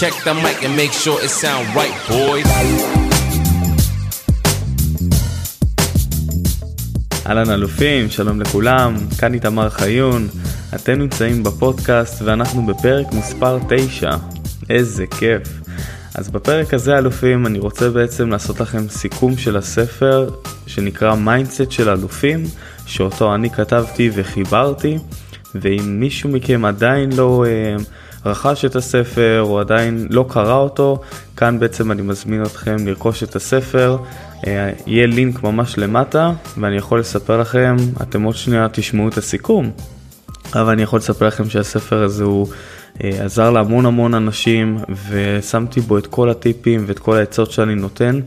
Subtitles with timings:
[0.00, 2.48] Check the mic and make sure it sound right, boys.
[7.26, 10.28] אהלן אלופים, שלום לכולם, כאן איתמר חיון,
[10.74, 14.10] אתם נמצאים בפודקאסט ואנחנו בפרק מספר 9,
[14.70, 15.48] איזה כיף.
[16.14, 20.30] אז בפרק הזה אלופים אני רוצה בעצם לעשות לכם סיכום של הספר
[20.66, 22.44] שנקרא mindset של אלופים,
[22.86, 24.98] שאותו אני כתבתי וחיברתי,
[25.54, 27.76] ואם מישהו מכם עדיין לא אה,
[28.26, 31.00] רכש את הספר או עדיין לא קרא אותו,
[31.36, 33.96] כאן בעצם אני מזמין אתכם לרכוש את הספר.
[34.46, 39.70] אה, יהיה לינק ממש למטה ואני יכול לספר לכם, אתם עוד שנייה תשמעו את הסיכום,
[40.54, 42.48] אבל אני יכול לספר לכם שהספר הזה הוא
[43.00, 44.78] עזר להמון המון אנשים
[45.08, 48.20] ושמתי בו את כל הטיפים ואת כל העצות שאני נותן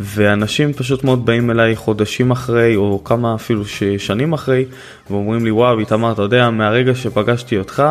[0.00, 3.62] ואנשים פשוט מאוד באים אליי חודשים אחרי או כמה אפילו
[3.98, 4.64] שנים אחרי
[5.10, 7.82] ואומרים לי וואו איתמר אתה יודע מהרגע שפגשתי אותך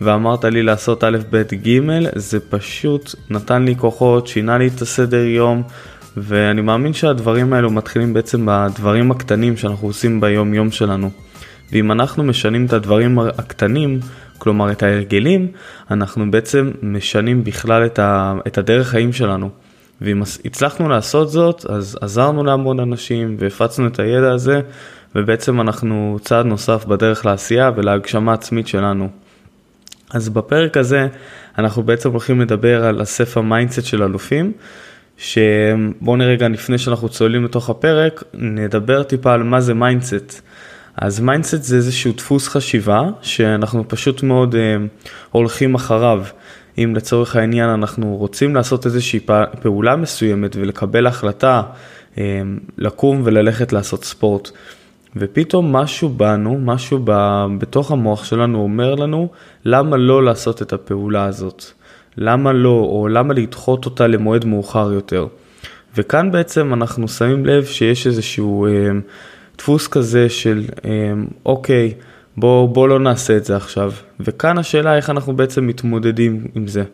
[0.00, 1.80] ואמרת לי לעשות א' ב' ג'
[2.14, 5.62] זה פשוט נתן לי כוחות שינה לי את הסדר יום
[6.16, 11.10] ואני מאמין שהדברים האלו מתחילים בעצם בדברים הקטנים שאנחנו עושים ביום יום שלנו.
[11.72, 14.00] ואם אנחנו משנים את הדברים הקטנים,
[14.38, 15.48] כלומר את ההרגלים,
[15.90, 19.50] אנחנו בעצם משנים בכלל את, ה, את הדרך חיים שלנו.
[20.00, 24.60] ואם הצלחנו לעשות זאת, אז עזרנו להמון אנשים והפצנו את הידע הזה,
[25.14, 29.08] ובעצם אנחנו צעד נוסף בדרך לעשייה ולהגשמה עצמית שלנו.
[30.10, 31.08] אז בפרק הזה
[31.58, 34.52] אנחנו בעצם הולכים לדבר על הספר mindset של אלופים,
[35.18, 40.42] שבואו נראה רגע לפני שאנחנו צוללים לתוך הפרק, נדבר טיפה על מה זה mindset.
[40.96, 44.76] אז mindset זה איזשהו דפוס חשיבה שאנחנו פשוט מאוד אה,
[45.30, 46.24] הולכים אחריו.
[46.78, 49.20] אם לצורך העניין אנחנו רוצים לעשות איזושהי
[49.62, 51.62] פעולה מסוימת ולקבל החלטה
[52.18, 52.42] אה,
[52.78, 54.50] לקום וללכת לעשות ספורט.
[55.16, 57.12] ופתאום משהו בנו, משהו ב,
[57.58, 59.28] בתוך המוח שלנו אומר לנו
[59.64, 61.64] למה לא לעשות את הפעולה הזאת.
[62.16, 65.26] למה לא, או למה לדחות אותה למועד מאוחר יותר.
[65.96, 68.70] וכאן בעצם אנחנו שמים לב שיש איזשהו אה,
[69.58, 70.90] דפוס כזה של אה,
[71.46, 71.94] אוקיי,
[72.36, 73.92] בוא, בוא לא נעשה את זה עכשיו.
[74.20, 76.84] וכאן השאלה איך אנחנו בעצם מתמודדים עם זה.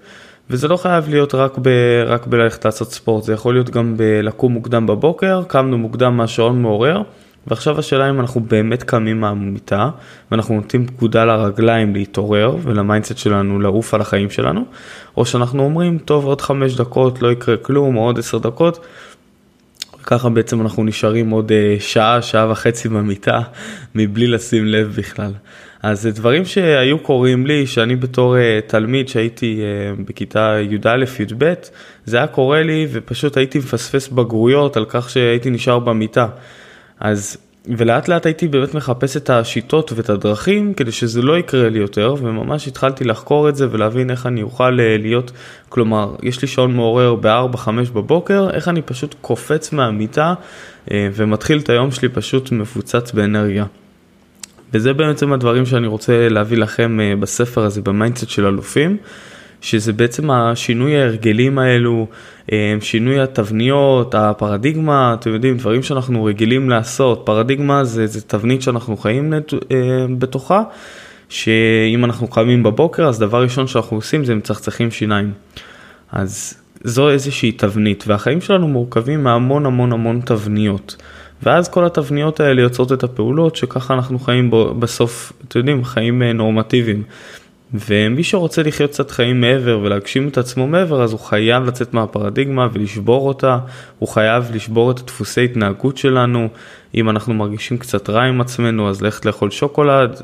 [0.50, 1.68] וזה לא חייב להיות רק, ב,
[2.06, 7.02] רק בללכת לעשות ספורט, זה יכול להיות גם בלקום מוקדם בבוקר, קמנו מוקדם מהשעון מעורר,
[7.46, 9.90] ועכשיו השאלה אם אנחנו באמת קמים מהמיטה
[10.30, 14.64] ואנחנו נותנים פקודה לרגליים להתעורר ול mindset שלנו לעוף על החיים שלנו,
[15.16, 18.86] או שאנחנו אומרים טוב עוד חמש דקות לא יקרה כלום או עוד עשר דקות.
[20.02, 23.40] ככה בעצם אנחנו נשארים עוד אה, שעה, שעה וחצי במיטה
[23.94, 25.32] מבלי לשים לב בכלל.
[25.82, 29.60] אז זה דברים שהיו קורים לי, שאני בתור uh, תלמיד שהייתי
[30.06, 31.52] בכיתה י"א-י"ב,
[32.04, 36.26] זה היה קורה לי ופשוט הייתי מפספס בגרויות על כך שהייתי נשאר במיטה.
[37.00, 37.36] אז
[37.66, 42.14] ולאט לאט הייתי באמת מחפש את השיטות ואת הדרכים כדי שזה לא יקרה לי יותר
[42.18, 45.32] וממש התחלתי לחקור את זה ולהבין איך אני אוכל אה, להיות,
[45.68, 50.34] כלומר יש לי שעון מעורר ב-4-5 בבוקר, איך אני פשוט קופץ מהמיטה
[50.90, 53.64] אה, ומתחיל את היום שלי פשוט מפוצץ באנרגיה.
[54.72, 58.96] וזה בעצם הדברים שאני רוצה להביא לכם אה, בספר הזה ב mindset של אלופים.
[59.62, 62.06] שזה בעצם השינוי ההרגלים האלו,
[62.52, 67.22] אה, שינוי התבניות, הפרדיגמה, אתם יודעים, דברים שאנחנו רגילים לעשות.
[67.24, 69.38] פרדיגמה זה, זה תבנית שאנחנו חיים אה,
[70.18, 70.62] בתוכה,
[71.28, 75.32] שאם אנחנו קמים בבוקר, אז דבר ראשון שאנחנו עושים זה מצחצחים שיניים.
[76.12, 80.96] אז זו איזושהי תבנית, והחיים שלנו מורכבים מהמון המון המון תבניות.
[81.42, 86.22] ואז כל התבניות האלה יוצרות את הפעולות שככה אנחנו חיים בו, בסוף, אתם יודעים, חיים
[86.22, 87.02] אה, נורמטיביים.
[87.74, 92.68] ומי שרוצה לחיות קצת חיים מעבר ולהגשים את עצמו מעבר אז הוא חייב לצאת מהפרדיגמה
[92.72, 93.58] ולשבור אותה,
[93.98, 96.48] הוא חייב לשבור את דפוסי התנהגות שלנו,
[96.94, 100.20] אם אנחנו מרגישים קצת רע עם עצמנו אז ללכת לאכול שוקולד,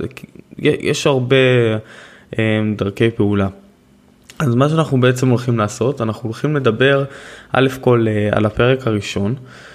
[0.59, 1.37] יש הרבה
[2.39, 3.49] אה, דרכי פעולה.
[4.39, 7.05] אז מה שאנחנו בעצם הולכים לעשות, אנחנו הולכים לדבר
[7.53, 9.35] א' כל אה, על הפרק הראשון,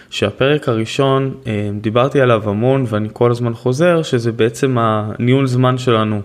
[0.09, 6.21] שהפרק הראשון אה, דיברתי עליו המון ואני כל הזמן חוזר שזה בעצם הניהול זמן שלנו.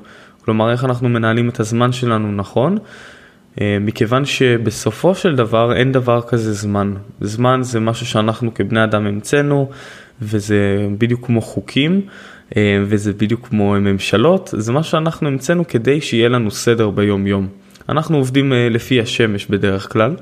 [0.49, 2.79] כלומר איך אנחנו מנהלים את הזמן שלנו נכון,
[3.61, 6.95] אה, מכיוון שבסופו של דבר אין דבר כזה זמן.
[7.21, 9.71] זמן זה משהו שאנחנו כבני אדם המצאנו,
[10.23, 12.01] וזה בדיוק כמו חוקים,
[12.57, 17.49] אה, וזה בדיוק כמו ממשלות, זה מה שאנחנו המצאנו כדי שיהיה לנו סדר ביום יום.
[17.89, 20.17] אנחנו עובדים אה, לפי השמש בדרך כלל.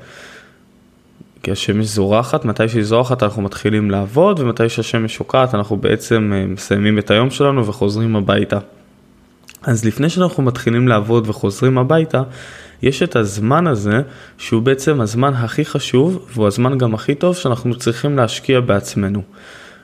[1.43, 6.99] כי השמש זורחת, מתי שהיא זורחת אנחנו מתחילים לעבוד ומתי שהשמש שוקעת אנחנו בעצם מסיימים
[6.99, 8.59] את היום שלנו וחוזרים הביתה.
[9.63, 12.23] אז לפני שאנחנו מתחילים לעבוד וחוזרים הביתה,
[12.81, 14.01] יש את הזמן הזה
[14.37, 19.21] שהוא בעצם הזמן הכי חשוב והוא הזמן גם הכי טוב שאנחנו צריכים להשקיע בעצמנו.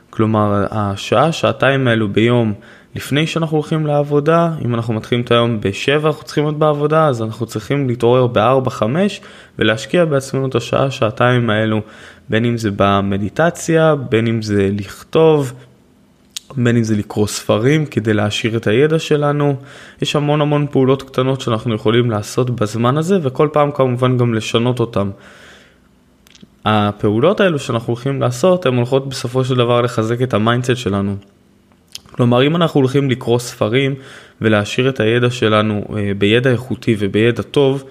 [0.10, 2.54] כלומר, השעה, שעתיים האלו ביום
[2.96, 7.22] לפני שאנחנו הולכים לעבודה, אם אנחנו מתחילים את היום ב-7 אנחנו צריכים להיות בעבודה, אז
[7.22, 8.84] אנחנו צריכים להתעורר ב-4-5
[9.60, 11.82] ולהשקיע בעצמנו את השעה, שעתיים האלו,
[12.30, 15.54] בין אם זה במדיטציה, בין אם זה לכתוב,
[16.58, 19.56] בין אם זה לקרוא ספרים כדי להעשיר את הידע שלנו.
[20.02, 24.80] יש המון המון פעולות קטנות שאנחנו יכולים לעשות בזמן הזה, וכל פעם כמובן גם לשנות
[24.80, 25.10] אותם.
[26.66, 31.16] הפעולות האלו שאנחנו הולכים לעשות, הן הולכות בסופו של דבר לחזק את ה mindset שלנו.
[32.12, 33.96] כלומר, אם אנחנו הולכים לקרוא ספרים
[34.42, 37.84] ולהעשיר את הידע שלנו אה, בידע איכותי ובידע טוב,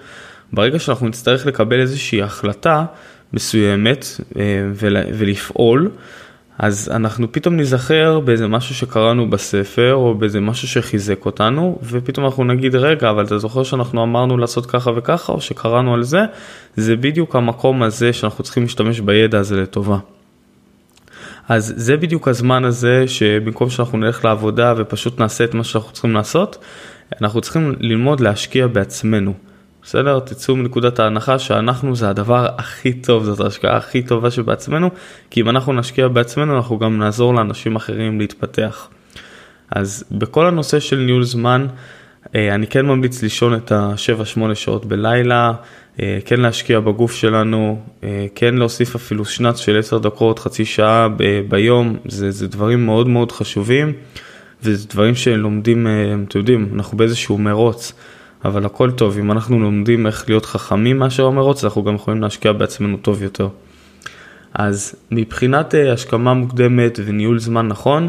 [0.53, 2.85] ברגע שאנחנו נצטרך לקבל איזושהי החלטה
[3.33, 4.05] מסוימת
[4.37, 4.43] אה,
[5.13, 5.89] ולפעול,
[6.59, 12.43] אז אנחנו פתאום נזכר באיזה משהו שקראנו בספר או באיזה משהו שחיזק אותנו ופתאום אנחנו
[12.43, 16.21] נגיד רגע אבל אתה זוכר שאנחנו אמרנו לעשות ככה וככה או שקראנו על זה
[16.75, 19.97] זה בדיוק המקום הזה שאנחנו צריכים להשתמש בידע הזה לטובה.
[21.49, 26.13] אז זה בדיוק הזמן הזה שבמקום שאנחנו נלך לעבודה ופשוט נעשה את מה שאנחנו צריכים
[26.13, 26.57] לעשות
[27.21, 29.33] אנחנו צריכים ללמוד להשקיע בעצמנו.
[29.83, 30.19] בסדר?
[30.19, 34.89] תצאו מנקודת ההנחה שאנחנו זה הדבר הכי טוב, זאת ההשקעה הכי טובה שבעצמנו,
[35.29, 38.87] כי אם אנחנו נשקיע בעצמנו אנחנו גם נעזור לאנשים אחרים להתפתח.
[39.71, 41.67] אז בכל הנושא של ניהול זמן,
[42.35, 45.51] אה, אני כן ממליץ לישון את ה-7-8 שעות בלילה,
[46.01, 51.07] אה, כן להשקיע בגוף שלנו, אה, כן להוסיף אפילו שנץ של 10 דקות, חצי שעה
[51.49, 53.93] ביום, זה, זה דברים מאוד מאוד חשובים,
[54.63, 55.87] וזה דברים שלומדים,
[56.27, 57.93] אתם יודעים, אנחנו באיזשהו מרוץ.
[58.45, 62.51] אבל הכל טוב, אם אנחנו לומדים איך להיות חכמים מאשר המרוץ, אנחנו גם יכולים להשקיע
[62.51, 63.47] בעצמנו טוב יותר.
[64.53, 68.07] אז מבחינת אה, השכמה מוקדמת וניהול זמן נכון,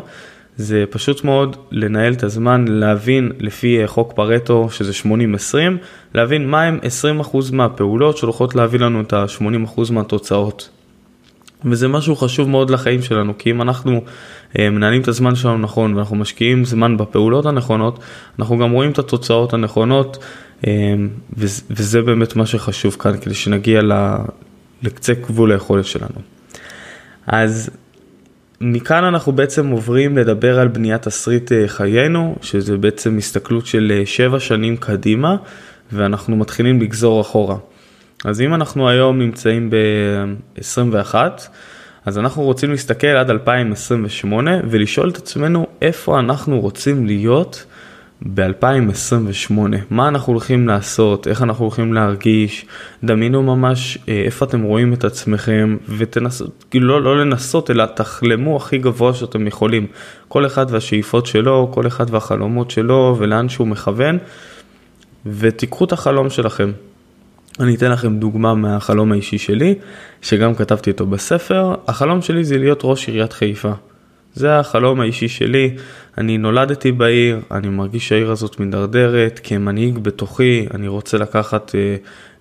[0.57, 5.57] זה פשוט מאוד לנהל את הזמן, להבין לפי אה, חוק פרטו שזה 80-20,
[6.15, 6.79] להבין מהם
[7.23, 10.69] 20% מהפעולות שהולכות להביא לנו את ה-80% מהתוצאות.
[11.64, 14.02] וזה משהו חשוב מאוד לחיים שלנו, כי אם אנחנו
[14.58, 17.99] אה, מנהלים את הזמן שלנו נכון ואנחנו משקיעים זמן בפעולות הנכונות,
[18.38, 20.25] אנחנו גם רואים את התוצאות הנכונות,
[20.66, 20.94] אה,
[21.70, 23.81] וזה באמת מה שחשוב כאן, כדי שנגיע
[24.82, 26.20] לקצה גבול היכולת שלנו.
[27.26, 27.70] אז
[28.61, 34.40] מכאן אנחנו בעצם עוברים לדבר על בניית תסריט אה, חיינו, שזה בעצם הסתכלות של שבע
[34.40, 35.37] שנים קדימה,
[35.93, 37.56] ואנחנו מתחילים לגזור אחורה.
[38.25, 41.15] אז אם אנחנו היום נמצאים ב-21,
[42.05, 47.65] אז אנחנו רוצים להסתכל עד 2028 ולשאול את עצמנו איפה אנחנו רוצים להיות
[48.23, 49.53] ב-2028,
[49.91, 52.67] מה אנחנו הולכים לעשות, איך אנחנו הולכים להרגיש,
[53.05, 55.76] דמיינו ממש אה, איפה אתם רואים את עצמכם?
[55.99, 59.87] ותנסו, כאילו לא, לא לנסות אלא תחלמו הכי גבוה שאתם יכולים,
[60.29, 64.19] כל אחד והשאיפות שלו, כל אחד והחלומות שלו ולאן שהוא מכוון
[65.26, 66.73] ותיקחו את החלום שלכם.
[67.61, 69.75] אני אתן לכם דוגמה מהחלום האישי שלי,
[70.23, 71.75] שגם כתבתי אותו בספר.
[71.89, 73.73] החלום שלי זה להיות ראש עיריית חיפה.
[74.35, 75.77] זה החלום האישי שלי,
[76.19, 81.97] אני נולדתי בעיר, אני מרגיש שהעיר הזאת מידרדרת, כמנהיג בתוכי, אני רוצה לקחת אה,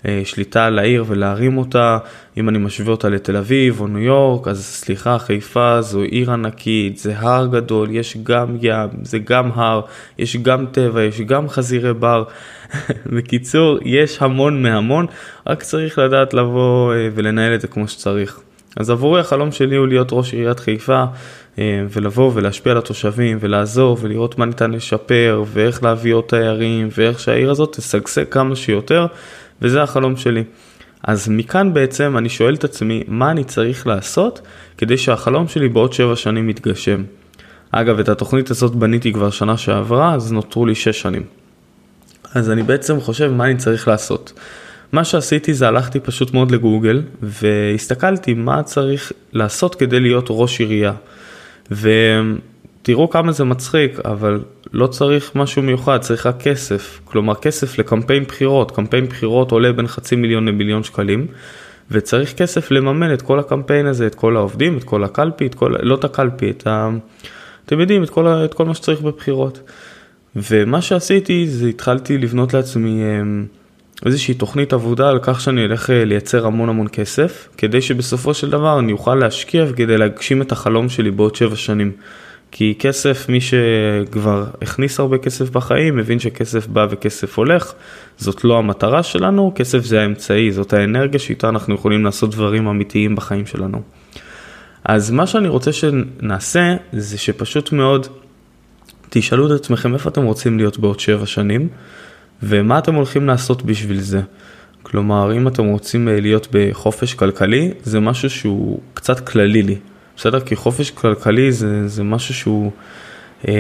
[0.06, 1.98] אה, שליטה על העיר ולהרים אותה,
[2.38, 6.98] אם אני משווה אותה לתל אביב או ניו יורק, אז סליחה, חיפה זו עיר ענקית,
[6.98, 9.82] זה הר גדול, יש גם ים, זה גם הר,
[10.18, 12.24] יש גם טבע, יש גם חזירי בר.
[13.16, 15.06] בקיצור, יש המון מהמון,
[15.48, 18.40] רק צריך לדעת לבוא אה, ולנהל את זה כמו שצריך.
[18.78, 21.04] אז עבורי החלום שלי הוא להיות ראש עיריית חיפה
[21.60, 27.20] אה, ולבוא ולהשפיע על התושבים ולעזור ולראות מה ניתן לשפר ואיך להביא עוד תיירים ואיך
[27.20, 29.06] שהעיר הזאת תשגשג כמה שיותר
[29.62, 30.44] וזה החלום שלי.
[31.04, 34.42] אז מכאן בעצם אני שואל את עצמי מה אני צריך לעשות
[34.78, 37.04] כדי שהחלום שלי בעוד שבע שנים יתגשם.
[37.72, 41.43] אגב את התוכנית הזאת בניתי כבר שנה שעברה אז נותרו לי שש שנים.
[42.36, 44.34] אז אני בעצם חושב מה אני צריך לעשות.
[44.92, 50.94] מה שעשיתי זה הלכתי פשוט מאוד לגוגל והסתכלתי מה צריך לעשות כדי להיות ראש עירייה.
[51.72, 57.00] ותראו כמה זה מצחיק, אבל לא צריך משהו מיוחד, צריך רק כסף.
[57.06, 61.28] כלומר כסף לקמפיין בחירות, קמפיין בחירות עולה בין חצי מיליון למיליון שקלים.
[61.92, 65.76] וצריך כסף לממן את כל הקמפיין הזה, את כל העובדים, את כל הקלפי, את כל,
[65.82, 66.90] לא את הקלפי, את ה...
[67.66, 69.60] אתם יודעים, את כל, את כל מה שצריך בבחירות.
[70.36, 73.46] ומה שעשיתי זה התחלתי לבנות לעצמי אמ,
[74.06, 78.50] איזושהי תוכנית עבודה על כך שאני אלך אה, לייצר המון המון כסף, כדי שבסופו של
[78.50, 81.92] דבר אני אוכל להשקיע כדי להגשים את החלום שלי בעוד שבע שנים.
[82.56, 87.74] כי כסף, מי שכבר הכניס הרבה כסף בחיים, מבין שכסף בא וכסף הולך,
[88.18, 93.16] זאת לא המטרה שלנו, כסף זה האמצעי, זאת האנרגיה שאיתה אנחנו יכולים לעשות דברים אמיתיים
[93.16, 93.82] בחיים שלנו.
[94.86, 98.08] אז מה שאני רוצה שנעשה, זה שפשוט מאוד
[99.16, 101.68] תשאלו את עצמכם איפה אתם רוצים להיות בעוד שבע שנים,
[102.44, 104.22] ומה אתם הולכים לעשות בשביל זה.
[104.84, 109.76] כלומר, אם אתם רוצים אה, להיות בחופש כלכלי, זה משהו שהוא קצת כללי לי,
[110.18, 110.40] בסדר?
[110.40, 112.72] כי חופש כלכלי זה, זה משהו שהוא,
[113.48, 113.54] אה,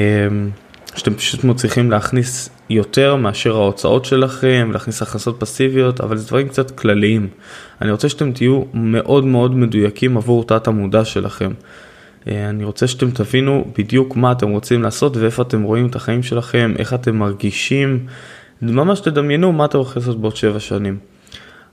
[0.96, 6.72] שאתם פשוט מצליחים להכניס יותר מאשר ההוצאות שלכם, להכניס הכנסות פסיביות, אבל זה דברים קצת
[6.72, 7.28] כלליים.
[7.82, 11.52] אני רוצה שאתם תהיו מאוד מאוד מדויקים עבור תת המודע שלכם.
[12.28, 16.24] אה, אני רוצה שאתם תבינו בדיוק מה אתם רוצים לעשות ואיפה אתם רואים את החיים
[16.24, 18.06] שלכם, איך אתם מרגישים,
[18.62, 20.98] ממש תדמיינו מה אתם הולכים לעשות בעוד שבע שנים.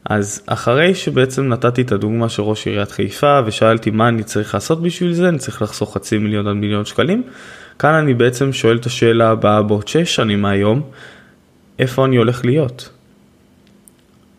[0.04, 4.82] אז אחרי שבעצם נתתי את הדוגמה של ראש עיריית חיפה ושאלתי מה אני צריך לעשות
[4.82, 7.22] בשביל זה, אני צריך לחסוך חצי מיליון עד מיליון שקלים,
[7.78, 10.82] כאן אני בעצם שואל את השאלה הבאה בעוד שש שנים מהיום,
[11.78, 12.90] איפה אני הולך להיות?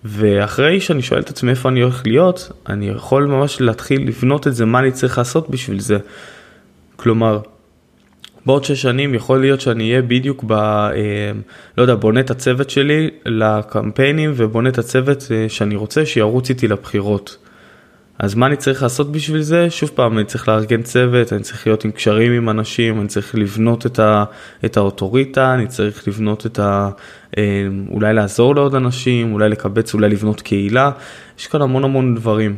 [0.05, 4.55] ואחרי שאני שואל את עצמי איפה אני הולך להיות, אני יכול ממש להתחיל לבנות את
[4.55, 5.97] זה, מה אני צריך לעשות בשביל זה.
[6.95, 7.39] כלומר,
[8.45, 10.51] בעוד שש שנים יכול להיות שאני אהיה בדיוק ב...
[10.51, 11.31] אה,
[11.77, 16.67] לא יודע, בונה את הצוות שלי לקמפיינים ובונה את הצוות אה, שאני רוצה שירוץ איתי
[16.67, 17.37] לבחירות.
[18.21, 19.69] אז מה אני צריך לעשות בשביל זה?
[19.69, 23.35] שוב פעם, אני צריך לארגן צוות, אני צריך להיות עם קשרים עם אנשים, אני צריך
[23.35, 24.23] לבנות את, ה,
[24.65, 26.89] את האוטוריטה, אני צריך לבנות את ה...
[27.37, 30.91] אה, אולי לעזור לעוד אנשים, אולי לקבץ, אולי לבנות קהילה,
[31.39, 32.55] יש כאן המון המון דברים.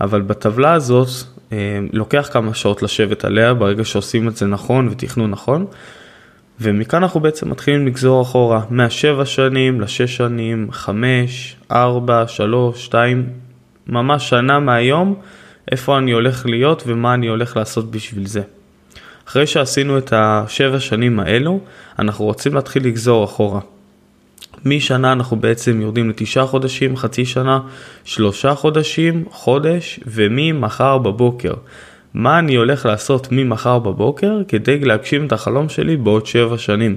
[0.00, 1.08] אבל בטבלה הזאת
[1.52, 5.66] אה, לוקח כמה שעות לשבת עליה ברגע שעושים את זה נכון ותכנון נכון.
[6.60, 13.26] ומכאן אנחנו בעצם מתחילים לגזור אחורה, מהשבע שנים לשש שנים, חמש, ארבע, שלוש, שתיים,
[13.86, 15.14] ממש שנה מהיום,
[15.70, 18.42] איפה אני הולך להיות ומה אני הולך לעשות בשביל זה.
[19.28, 21.60] אחרי שעשינו את השבע שנים האלו,
[21.98, 23.60] אנחנו רוצים להתחיל לגזור אחורה.
[24.64, 27.60] משנה אנחנו בעצם יורדים לתשעה חודשים, חצי שנה,
[28.04, 31.54] שלושה חודשים, חודש, וממחר בבוקר.
[32.14, 36.96] מה אני הולך לעשות ממחר בבוקר כדי להגשים את החלום שלי בעוד שבע שנים.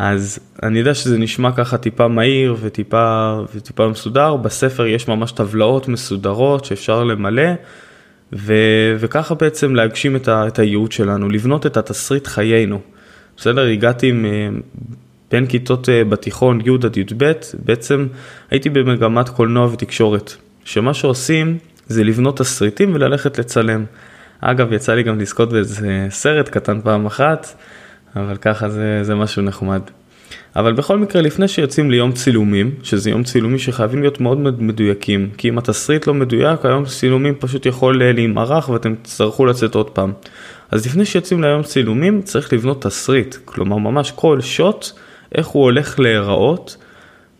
[0.00, 5.88] אז אני יודע שזה נשמע ככה טיפה מהיר וטיפה, וטיפה מסודר, בספר יש ממש טבלאות
[5.88, 7.52] מסודרות שאפשר למלא,
[8.32, 8.54] ו,
[8.98, 12.80] וככה בעצם להגשים את, ה, את הייעוד שלנו, לבנות את התסריט חיינו.
[13.36, 14.26] בסדר, הגעתי עם,
[15.30, 17.32] בין כיתות אה, בתיכון י' עד י"ב,
[17.64, 18.06] בעצם
[18.50, 23.84] הייתי במגמת קולנוע ותקשורת, שמה שעושים זה לבנות תסריטים וללכת לצלם.
[24.40, 27.54] אגב, יצא לי גם לזכות באיזה סרט קטן פעם אחת.
[28.18, 29.80] אבל ככה זה, זה משהו נחמד.
[30.56, 35.48] אבל בכל מקרה לפני שיוצאים ליום צילומים, שזה יום צילומי שחייבים להיות מאוד מדויקים, כי
[35.48, 40.12] אם התסריט לא מדויק, היום צילומים פשוט יכול אה, להימרח ואתם תצטרכו לצאת עוד פעם.
[40.70, 44.90] אז לפני שיוצאים ליום צילומים צריך לבנות תסריט, כלומר ממש כל שוט,
[45.34, 46.76] איך הוא הולך להיראות,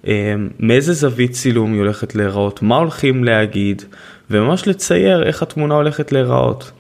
[0.07, 3.83] אה, מאיזה זווית צילום היא הולכת להיראות, מה הולכים להגיד,
[4.31, 6.71] וממש לצייר איך התמונה הולכת להיראות.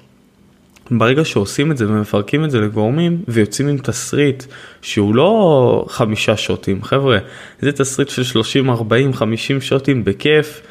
[0.90, 4.44] ברגע שעושים את זה ומפרקים את זה לגורמים ויוצאים עם תסריט
[4.82, 7.18] שהוא לא חמישה שוטים, חבר'ה,
[7.60, 10.62] זה תסריט של 30, 40, 50 שוטים בכיף,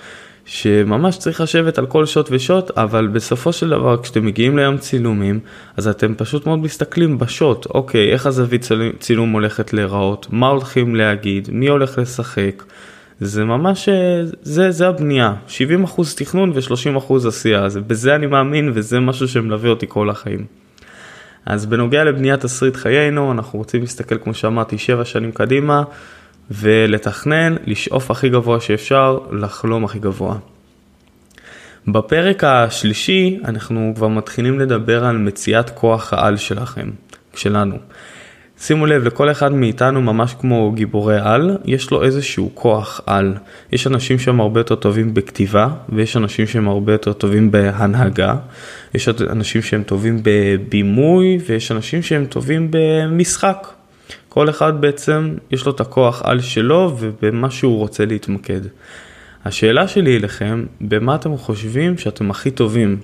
[0.46, 5.40] שממש צריך לשבת על כל שוט ושוט, אבל בסופו של דבר כשאתם מגיעים ליום צילומים,
[5.78, 8.68] אז אתם פשוט מאוד מסתכלים בשוט, אוקיי, איך הזווית
[9.00, 12.64] צילום הולכת להיראות, מה הולכים להגיד, מי הולך לשחק.
[13.20, 15.52] זה ממש, אה, זה, זה הבנייה, 70%
[16.18, 20.46] תכנון ו-30% עשייה, זה, בזה אני מאמין וזה משהו שמלווה אותי כל החיים.
[21.46, 25.84] אז בנוגע לבניית תסריט חיינו, אנחנו רוצים להסתכל, כמו שאמרתי, 7 שנים קדימה,
[26.52, 30.36] ולתכנן, לשאוף הכי גבוה שאפשר, לחלום הכי גבוה.
[31.88, 36.90] בפרק השלישי אנחנו כבר מתחילים לדבר על מציאת כוח העל שלכם,
[37.36, 37.78] שלנו.
[38.60, 43.34] שימו לב, לכל אחד מאיתנו, ממש כמו גיבורי על, יש לו איזשהו כוח על.
[43.72, 48.36] יש אנשים שהם הרבה יותר טובים בכתיבה, ויש אנשים שהם הרבה יותר טובים בהנהגה,
[48.94, 53.68] יש אנשים שהם טובים בבימוי, ויש אנשים שהם טובים במשחק.
[54.30, 58.62] כל אחד בעצם יש לו את הכוח על שלו ובמה שהוא רוצה להתמקד.
[59.46, 62.98] השאלה שלי אליכם, במה אתם חושבים שאתם הכי טובים?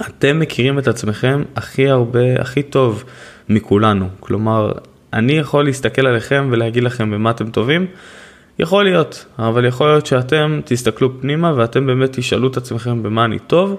[0.00, 3.04] אתם מכירים את עצמכם הכי הרבה, הכי טוב.
[3.50, 4.08] מכולנו.
[4.20, 4.72] כלומר,
[5.12, 7.86] אני יכול להסתכל עליכם ולהגיד לכם במה אתם טובים,
[8.58, 13.38] יכול להיות, אבל יכול להיות שאתם תסתכלו פנימה ואתם באמת תשאלו את עצמכם במה אני
[13.38, 13.76] טוב,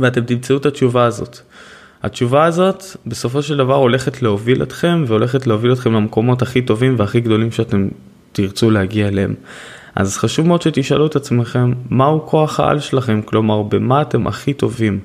[0.00, 1.38] ואתם תמצאו את התשובה הזאת.
[2.02, 7.20] התשובה הזאת בסופו של דבר הולכת להוביל אתכם והולכת להוביל אתכם למקומות הכי טובים והכי
[7.20, 7.88] גדולים שאתם
[8.32, 9.34] תרצו להגיע אליהם.
[9.94, 15.00] אז חשוב מאוד שתשאלו את עצמכם מהו כוח העל שלכם, כלומר במה אתם הכי טובים.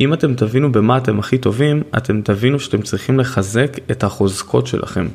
[0.00, 5.06] אם אתם תבינו במה אתם הכי טובים, אתם תבינו שאתם צריכים לחזק את החוזקות שלכם.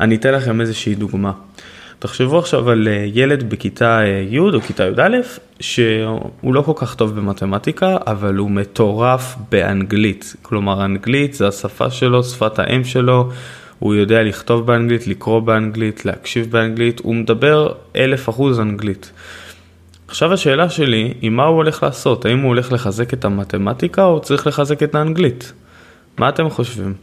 [0.00, 1.32] אני אתן לכם איזושהי דוגמה.
[1.98, 5.16] תחשבו עכשיו על אה, ילד בכיתה אה, י' או כיתה י"א,
[5.60, 10.36] שהוא לא כל כך טוב במתמטיקה, אבל הוא מטורף באנגלית.
[10.42, 13.30] כלומר, אנגלית זה השפה שלו, שפת האם שלו,
[13.78, 19.12] הוא יודע לכתוב באנגלית, לקרוא באנגלית, להקשיב באנגלית, הוא מדבר אלף אחוז אנגלית.
[20.08, 24.20] עכשיו השאלה שלי היא מה הוא הולך לעשות, האם הוא הולך לחזק את המתמטיקה או
[24.20, 25.52] צריך לחזק את האנגלית?
[26.18, 26.94] מה אתם חושבים?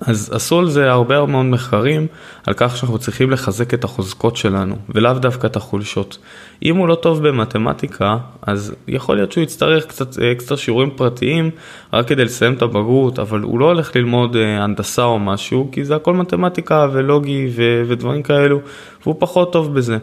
[0.00, 2.06] אז עשו על זה הרבה מאוד מחקרים
[2.46, 6.18] על כך שאנחנו צריכים לחזק את החוזקות שלנו ולאו דווקא את החולשות.
[6.62, 11.50] אם הוא לא טוב במתמטיקה אז יכול להיות שהוא יצטרך קצת אקסטרה שיעורים פרטיים
[11.92, 15.84] רק כדי לסיים את הבגרות אבל הוא לא הולך ללמוד אה, הנדסה או משהו כי
[15.84, 18.60] זה הכל מתמטיקה ולוגי ו- ודברים כאלו
[19.02, 19.98] והוא פחות טוב בזה.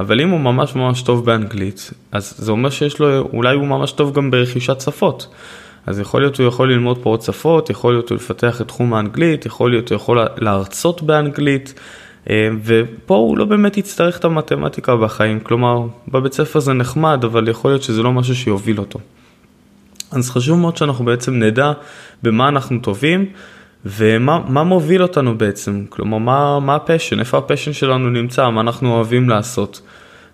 [0.00, 3.92] אבל אם הוא ממש ממש טוב באנגלית אז זה אומר שיש לו אולי הוא ממש
[3.92, 5.28] טוב גם ברכישת שפות.
[5.86, 8.94] אז יכול להיות הוא יכול ללמוד פה עוד שפות, יכול להיות הוא לפתח את תחום
[8.94, 11.74] האנגלית, יכול להיות הוא יכול להרצות באנגלית,
[12.30, 17.48] אה, ופה הוא לא באמת יצטרך את המתמטיקה בחיים, כלומר בבית ספר זה נחמד, אבל
[17.48, 18.98] יכול להיות שזה לא משהו שיוביל אותו.
[20.10, 21.72] אז חשוב מאוד שאנחנו בעצם נדע
[22.22, 23.26] במה אנחנו טובים
[23.84, 28.60] ומה מוביל אותנו בעצם, כלומר מה, מה ה passion, איפה ה passion שלנו נמצא, מה
[28.60, 29.82] אנחנו אוהבים לעשות.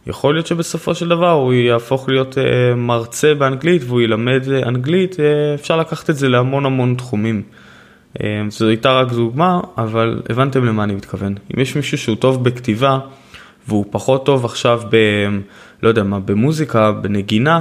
[0.06, 5.20] יכול להיות שבסופו של דבר הוא יהפוך להיות אה, מרצה באנגלית והוא ילמד אנגלית, אה,
[5.60, 7.42] אפשר לקחת את זה להמון המון תחומים.
[8.18, 11.34] אה, זו הייתה רק דוגמה, אבל הבנתם למה אני מתכוון.
[11.54, 12.98] אם יש מישהו שהוא טוב בכתיבה
[13.68, 14.96] והוא פחות טוב עכשיו ב...
[15.82, 17.60] לא יודע מה, במוזיקה, בנגינה,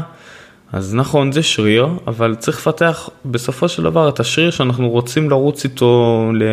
[0.76, 5.64] אז נכון זה שריר, אבל צריך לפתח בסופו של דבר את השריר שאנחנו רוצים לרוץ
[5.64, 6.44] איתו ל...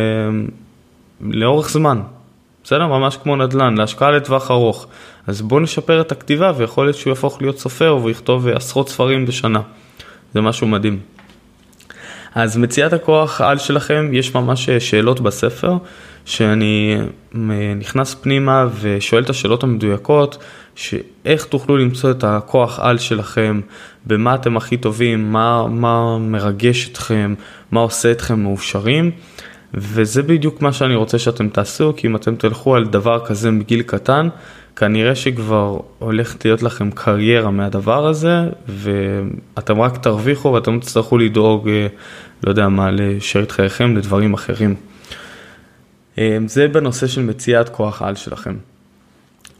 [1.21, 2.01] לאורך זמן.
[2.63, 2.87] בסדר?
[2.87, 4.87] ממש כמו נדל"ן, להשקעה לטווח ארוך.
[5.27, 9.61] אז בואו נשפר את הכתיבה ויכול להיות שהוא יהפוך להיות סופר ויכתוב עשרות ספרים בשנה.
[10.33, 10.99] זה משהו מדהים.
[12.35, 15.77] אז מציאת הכוח על שלכם, יש ממש שאלות בספר,
[16.25, 16.97] שאני
[17.75, 20.37] נכנס פנימה ושואל את השאלות המדויקות,
[20.75, 23.61] שאיך תוכלו למצוא את הכוח על שלכם,
[24.05, 27.33] במה אתם הכי טובים, מה, מה מרגש אתכם,
[27.71, 29.11] מה עושה אתכם מאושרים.
[29.73, 33.81] וזה בדיוק מה שאני רוצה שאתם תעשו, כי אם אתם תלכו על דבר כזה מגיל
[33.81, 34.29] קטן,
[34.75, 38.35] כנראה שכבר הולכת להיות לכם קריירה מהדבר הזה,
[38.67, 41.87] ואתם רק תרוויחו ואתם תצטרכו לדאוג, אה,
[42.43, 44.75] לא יודע מה, לשארית חייכם לדברים אחרים.
[46.17, 48.55] אה, זה בנושא של מציאת כוח העל שלכם.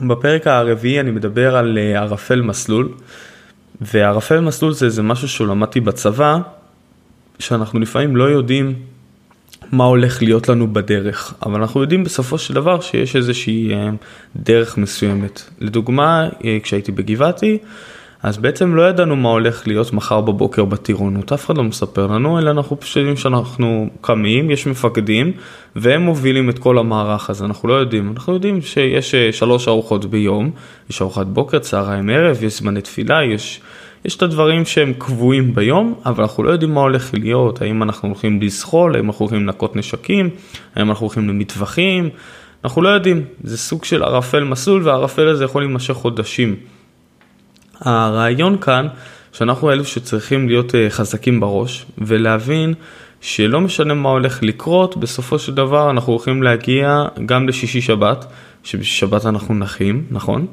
[0.01, 2.94] בפרק הרביעי אני מדבר על אה, ערפל מסלול,
[3.81, 6.37] וערפל מסלול זה, זה משהו שלמדתי בצבא,
[7.39, 8.75] שאנחנו לפעמים לא יודעים
[9.72, 13.89] מה הולך להיות לנו בדרך, אבל אנחנו יודעים בסופו של דבר שיש איזושהי אה,
[14.35, 15.44] דרך מסוימת.
[15.59, 17.57] לדוגמה, אה, כשהייתי בגבעתי,
[18.24, 22.40] אז בעצם לא ידענו מה הולך להיות מחר בבוקר בטירונות, אף אחד לא מספר לנו,
[22.40, 25.31] אלא אנחנו פשוט שאנחנו קמים, יש מפקדים,
[25.75, 30.05] והם מובילים את כל המערך הזה, אנחנו לא יודעים, אנחנו יודעים שיש אה, שלוש ארוחות
[30.05, 30.51] ביום,
[30.90, 33.62] יש ארוחת בוקר, צהריים ערב, יש זמני תפילה, יש...
[34.05, 38.09] יש את הדברים שהם קבועים ביום, אבל אנחנו לא יודעים מה הולך להיות, האם אנחנו
[38.09, 40.29] הולכים לזחול, האם אנחנו הולכים לנקות נשקים,
[40.75, 42.09] האם אנחנו הולכים למטווחים,
[42.64, 46.55] אנחנו לא יודעים, זה סוג של ערפל מסלול והערפל הזה יכול להימשך חודשים.
[47.83, 48.87] הרעיון כאן,
[49.33, 52.74] שאנחנו אלו שצריכים להיות אה, חזקים בראש ולהבין
[53.22, 58.25] שלא משנה מה הולך לקרות, בסופו של דבר אנחנו הולכים להגיע גם לשישי שבת,
[58.63, 60.46] שבשבת אנחנו נחים, נכון?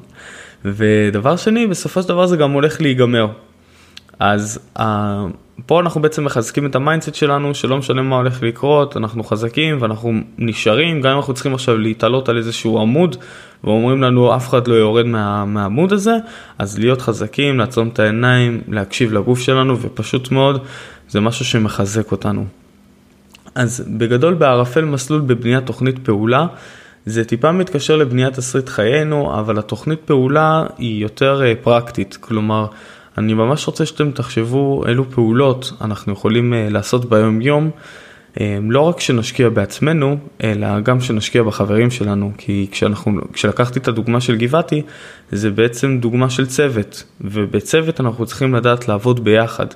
[0.65, 3.27] ודבר שני, בסופו של דבר זה גם הולך להיגמר.
[4.21, 4.83] אז אה,
[5.67, 9.77] פה אנחנו בעצם מחזקים את ה mindset שלנו, שלא משנה מה הולך לקרות, אנחנו חזקים
[9.81, 13.17] ואנחנו נשארים, גם אם אנחנו צריכים עכשיו להתעלות על איזשהו עמוד,
[13.65, 16.17] ואומרים לנו אף אחד לא יורד מה, מהעמוד הזה,
[16.59, 20.65] אז להיות חזקים, לעצום את העיניים, להקשיב לגוף שלנו, ופשוט מאוד,
[21.09, 22.45] זה משהו שמחזק אותנו.
[23.55, 26.47] אז בגדול בערפל מסלול בבניית תוכנית פעולה,
[27.07, 32.67] זה טיפה מתקשר לבניית תסריט חיינו, אבל התוכנית פעולה היא יותר אה, פרקטית, כלומר,
[33.19, 37.71] אני ממש רוצה שאתם תחשבו אילו פעולות אנחנו יכולים אה, לעשות ביום יום,
[38.41, 44.21] אה, לא רק שנשקיע בעצמנו, אלא גם שנשקיע בחברים שלנו, כי כשאנחנו, כשלקחתי את הדוגמה
[44.21, 44.83] של גבעתי,
[45.33, 49.67] זה בעצם דוגמה של צוות, ובצוות אנחנו צריכים לדעת לעבוד ביחד.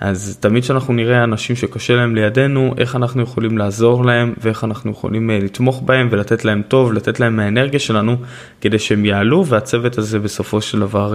[0.00, 4.90] אז תמיד כשאנחנו נראה אנשים שקשה להם לידינו, איך אנחנו יכולים לעזור להם ואיך אנחנו
[4.90, 8.16] יכולים אה, לתמוך בהם ולתת להם טוב, לתת להם מהאנרגיה שלנו
[8.60, 11.14] כדי שהם יעלו והצוות הזה בסופו של דבר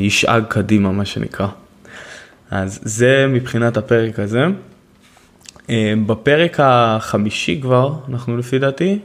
[0.00, 1.46] ישאג קדימה מה שנקרא.
[2.50, 4.44] אז זה מבחינת הפרק הזה.
[5.70, 8.98] אה, בפרק החמישי כבר, אנחנו לפי דעתי,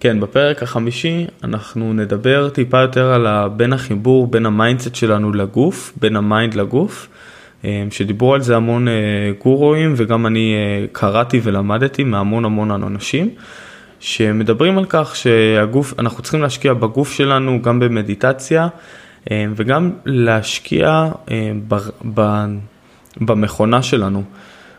[0.00, 5.92] כן, בפרק החמישי אנחנו נדבר טיפה יותר על בין החיבור בין ה mindset שלנו לגוף,
[6.00, 7.08] בין ה mind לגוף.
[7.64, 8.92] אה, שדיברו על זה המון אה,
[9.42, 13.30] גורואים וגם אני אה, קראתי ולמדתי מהמון המון אנשים
[14.00, 18.68] שמדברים על כך שהגוף, אנחנו צריכים להשקיע בגוף שלנו גם במדיטציה
[19.32, 21.08] וגם להשקיע
[23.20, 24.22] במכונה שלנו.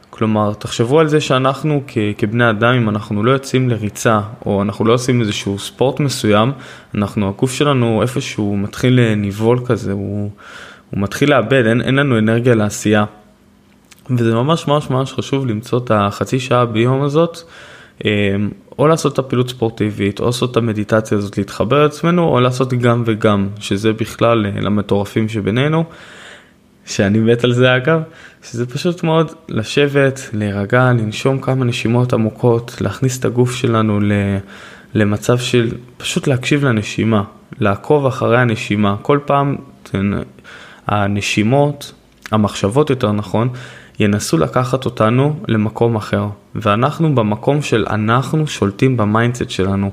[0.10, 1.84] כלומר, תחשבו על זה שאנחנו
[2.18, 6.52] כבני אדם, אם אנחנו לא יוצאים לריצה, או אנחנו לא עושים איזשהו ספורט מסוים,
[6.96, 10.32] אנחנו, הגוף שלנו איפשהו מתחיל ניבול כזה, הוא,
[10.90, 13.06] הוא מתחיל לאבד, אין, אין לנו אנרגיה לעשייה.
[14.10, 17.38] וזה ממש ממש ממש חשוב למצוא את החצי שעה ביום הזאת,
[18.80, 23.04] או לעשות את הפעילות ספורטיבית, או לעשות את המדיטציה הזאת, להתחבר לעצמנו, או לעשות גם
[23.06, 25.84] וגם, שזה בכלל אה, למטורפים שבינינו,
[26.86, 28.02] שאני מת על זה אגב,
[28.44, 34.00] שזה פשוט מאוד לשבת, להירגע, לנשום כמה נשימות עמוקות, להכניס את הגוף שלנו
[34.94, 37.24] למצב של פשוט להקשיב לנשימה,
[37.60, 39.56] לעקוב אחרי הנשימה, כל פעם
[40.88, 41.92] הנשימות,
[42.32, 43.50] המחשבות יותר נכון,
[44.00, 49.92] ינסו לקחת אותנו למקום אחר, ואנחנו במקום של אנחנו שולטים ב mindset שלנו.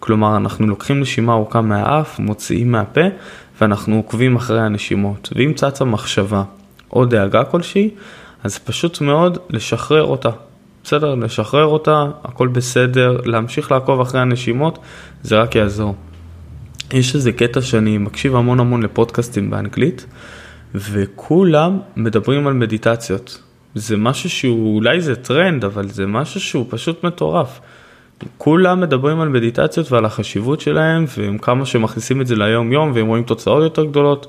[0.00, 3.00] כלומר, אנחנו לוקחים נשימה ארוכה מהאף, מוציאים מהפה,
[3.60, 5.28] ואנחנו עוקבים אחרי הנשימות.
[5.36, 6.42] ואם צצה מחשבה
[6.92, 7.90] או דאגה כלשהי,
[8.44, 10.30] אז פשוט מאוד לשחרר אותה.
[10.84, 11.14] בסדר?
[11.14, 14.78] לשחרר אותה, הכל בסדר, להמשיך לעקוב אחרי הנשימות,
[15.22, 15.94] זה רק יעזור.
[16.92, 20.06] יש איזה קטע שאני מקשיב המון המון לפודקאסטים באנגלית,
[20.74, 23.43] וכולם מדברים על מדיטציות.
[23.74, 27.60] זה משהו שהוא, אולי זה טרנד, אבל זה משהו שהוא פשוט מטורף.
[28.38, 33.06] כולם מדברים על מדיטציות ועל החשיבות שלהם, ועם כמה שמכניסים את זה ליום יום, והם
[33.06, 34.26] רואים תוצאות יותר גדולות.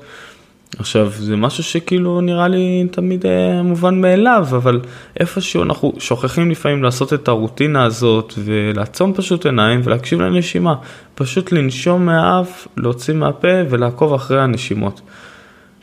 [0.78, 4.80] עכשיו, זה משהו שכאילו נראה לי תמיד אה, מובן מאליו, אבל
[5.20, 10.74] איפשהו אנחנו שוכחים לפעמים לעשות את הרוטינה הזאת, ולעצום פשוט עיניים ולהקשיב לנשימה.
[11.14, 15.00] פשוט לנשום מהאף, להוציא מהפה ולעקוב אחרי הנשימות.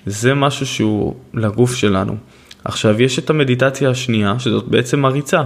[0.05, 2.15] זה משהו שהוא לגוף שלנו.
[2.65, 5.41] עכשיו, יש את המדיטציה השנייה, שזאת בעצם הריצה,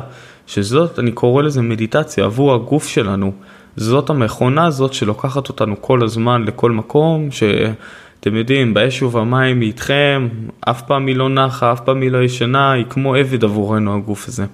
[0.48, 3.32] שזאת, אני קורא לזה מדיטציה עבור הגוף שלנו.
[3.76, 10.28] זאת המכונה הזאת שלוקחת אותנו כל הזמן לכל מקום, שאתם יודעים, באש ובמים היא איתכם,
[10.60, 14.28] אף פעם היא לא נחה, אף פעם היא לא ישנה, היא כמו עבד עבורנו הגוף
[14.28, 14.46] הזה.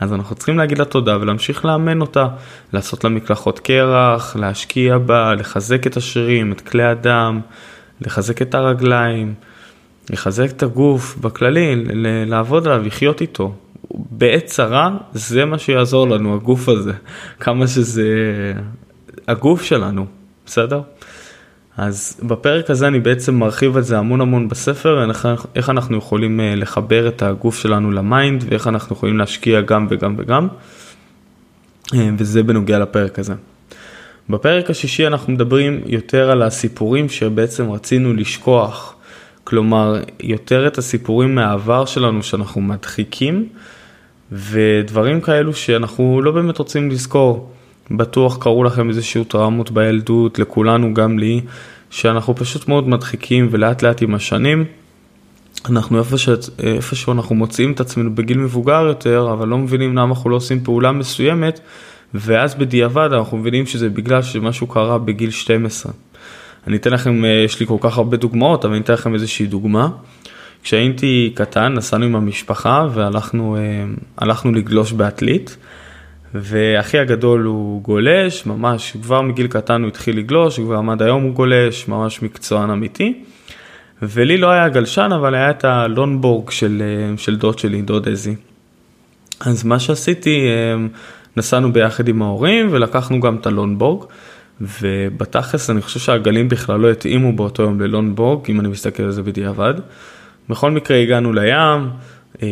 [0.00, 2.26] אז אנחנו צריכים להגיד לה תודה ולהמשיך לאמן אותה,
[2.72, 7.40] לעשות לה מקלחות קרח, להשקיע בה, לחזק את השרירים, את כלי הדם,
[8.00, 9.34] לחזק את הרגליים,
[10.10, 11.84] לחזק את הגוף בכללי,
[12.26, 13.54] לעבוד עליו, לחיות איתו.
[13.90, 16.92] בעת צרה זה מה שיעזור לנו, הגוף הזה,
[17.40, 18.04] כמה שזה
[19.28, 20.06] הגוף שלנו,
[20.46, 20.80] בסדר?
[21.76, 25.10] אז בפרק הזה אני בעצם מרחיב את זה המון המון בספר,
[25.54, 29.86] איך אנחנו יכולים אה, לחבר את הגוף שלנו ל mind ואיך אנחנו יכולים להשקיע גם
[29.90, 30.48] וגם וגם,
[31.94, 33.34] אה, וזה בנוגע לפרק הזה.
[34.30, 38.93] בפרק השישי אנחנו מדברים יותר על הסיפורים שבעצם רצינו לשכוח,
[39.44, 43.48] כלומר יותר את הסיפורים מהעבר שלנו שאנחנו מדחיקים
[44.32, 47.50] ודברים כאלו שאנחנו לא באמת רוצים לזכור.
[47.90, 51.40] בטוח קרו לכם איזשהו טראומות בילדות, לכולנו, גם לי,
[51.90, 54.64] שאנחנו פשוט מאוד מדחיקים ולאט לאט עם השנים.
[55.68, 60.30] אנחנו איפשהו, איפשהו אנחנו מוצאים את עצמנו בגיל מבוגר יותר, אבל לא מבינים למה אנחנו
[60.30, 61.60] לא עושים פעולה מסוימת,
[62.14, 65.92] ואז בדיעבד אנחנו מבינים שזה בגלל שמשהו קרה בגיל 12.
[66.66, 69.46] אני אתן לכם, אה, יש לי כל כך הרבה דוגמאות, אבל אני אתן לכם איזושהי
[69.46, 69.88] דוגמה.
[70.62, 73.56] כשהייתי קטן נסענו עם המשפחה והלכנו
[74.22, 75.56] אה, לגלוש בעתלית.
[76.34, 81.32] ואחי הגדול הוא גולש, ממש כבר מגיל קטן הוא התחיל לגלוש, כבר עמד היום הוא
[81.32, 83.22] גולש, ממש מקצוען אמיתי.
[84.02, 88.34] ולי לא היה גלשן, אבל היה את הלונבורג של, אה, של דוד שלי, דוד אזי.
[89.40, 90.46] אז מה שעשיתי,
[91.36, 94.04] נסענו ביחד עם ההורים ולקחנו גם את הלונבורג.
[94.60, 99.22] ובתכלס אני חושב שהגלים בכלל לא התאימו באותו יום ללונבורג, אם אני מסתכל על זה
[99.22, 99.74] בדיעבד.
[100.48, 101.90] בכל מקרה הגענו לים,
[102.42, 102.48] אה,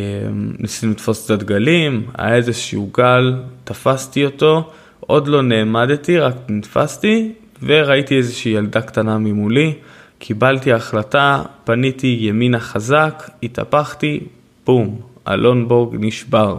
[0.58, 3.34] ניסינו לתפוס קצת גלים, היה איזשהו גל,
[3.64, 9.74] תפסתי אותו, עוד לא נעמדתי, רק נתפסתי, וראיתי איזושהי ילדה קטנה ממולי,
[10.18, 14.20] קיבלתי החלטה, פניתי ימינה חזק, התהפכתי,
[14.66, 16.58] בום, הלונבורג נשבר.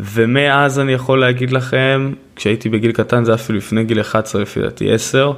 [0.00, 4.92] ומאז אני יכול להגיד לכם, כשהייתי בגיל קטן זה אפילו לפני גיל 11 לפי דעתי
[4.92, 5.32] 10,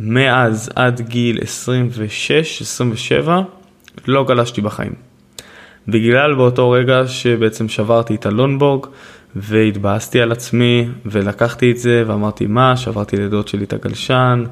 [0.00, 1.38] מאז עד גיל
[3.26, 3.28] 26-27
[4.06, 4.92] לא גלשתי בחיים.
[5.88, 8.86] בגלל באותו רגע שבעצם שברתי את הלונבורג
[9.36, 14.44] והתבאסתי על עצמי ולקחתי את זה ואמרתי מה, שברתי לדוד שלי את הגלשן,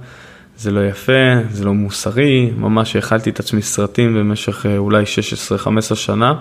[0.56, 5.04] זה לא יפה, זה לא מוסרי, ממש האכלתי את עצמי סרטים במשך אה, אולי
[5.92, 6.34] 16-15 שנה.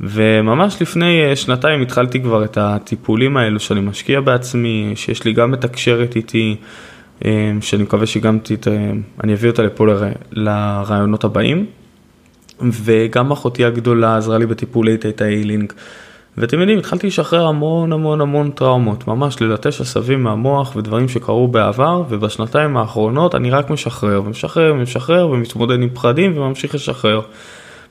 [0.00, 5.50] וממש לפני אה, שנתיים התחלתי כבר את הטיפולים האלו שאני משקיע בעצמי, שיש לי גם
[5.50, 6.56] מתקשרת איתי,
[7.24, 8.68] אה, שאני מקווה שגם תת...
[9.24, 9.90] אני אביא אותה לפה ל...
[10.32, 11.66] לרעיונות הבאים.
[12.60, 15.72] וגם אחותי הגדולה עזרה לי בטיפולי תטא הילינג.
[16.38, 22.02] ואתם יודעים, התחלתי לשחרר המון המון המון טראומות, ממש ללטש עשבים מהמוח ודברים שקרו בעבר,
[22.08, 27.20] ובשנתיים האחרונות אני רק משחרר ומשחרר ומשחרר ומתמודד עם פחדים וממשיך לשחרר.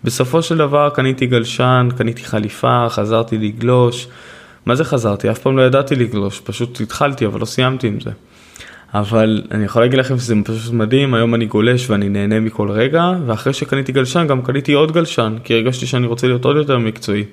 [0.03, 4.07] בסופו של דבר קניתי גלשן, קניתי חליפה, חזרתי לגלוש.
[4.65, 5.31] מה זה חזרתי?
[5.31, 8.12] אף פעם לא ידעתי לגלוש, פשוט התחלתי אבל לא סיימתי עם זה.
[8.93, 13.12] אבל אני יכול להגיד לכם שזה פשוט מדהים, היום אני גולש ואני נהנה מכל רגע,
[13.25, 17.23] ואחרי שקניתי גלשן גם קניתי עוד גלשן, כי הרגשתי שאני רוצה להיות עוד יותר מקצועי.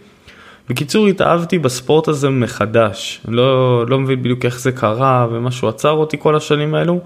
[0.68, 6.16] בקיצור, התאהבתי בספורט הזה מחדש, לא, לא מבין בדיוק איך זה קרה ומשהו עצר אותי
[6.20, 7.00] כל השנים האלו,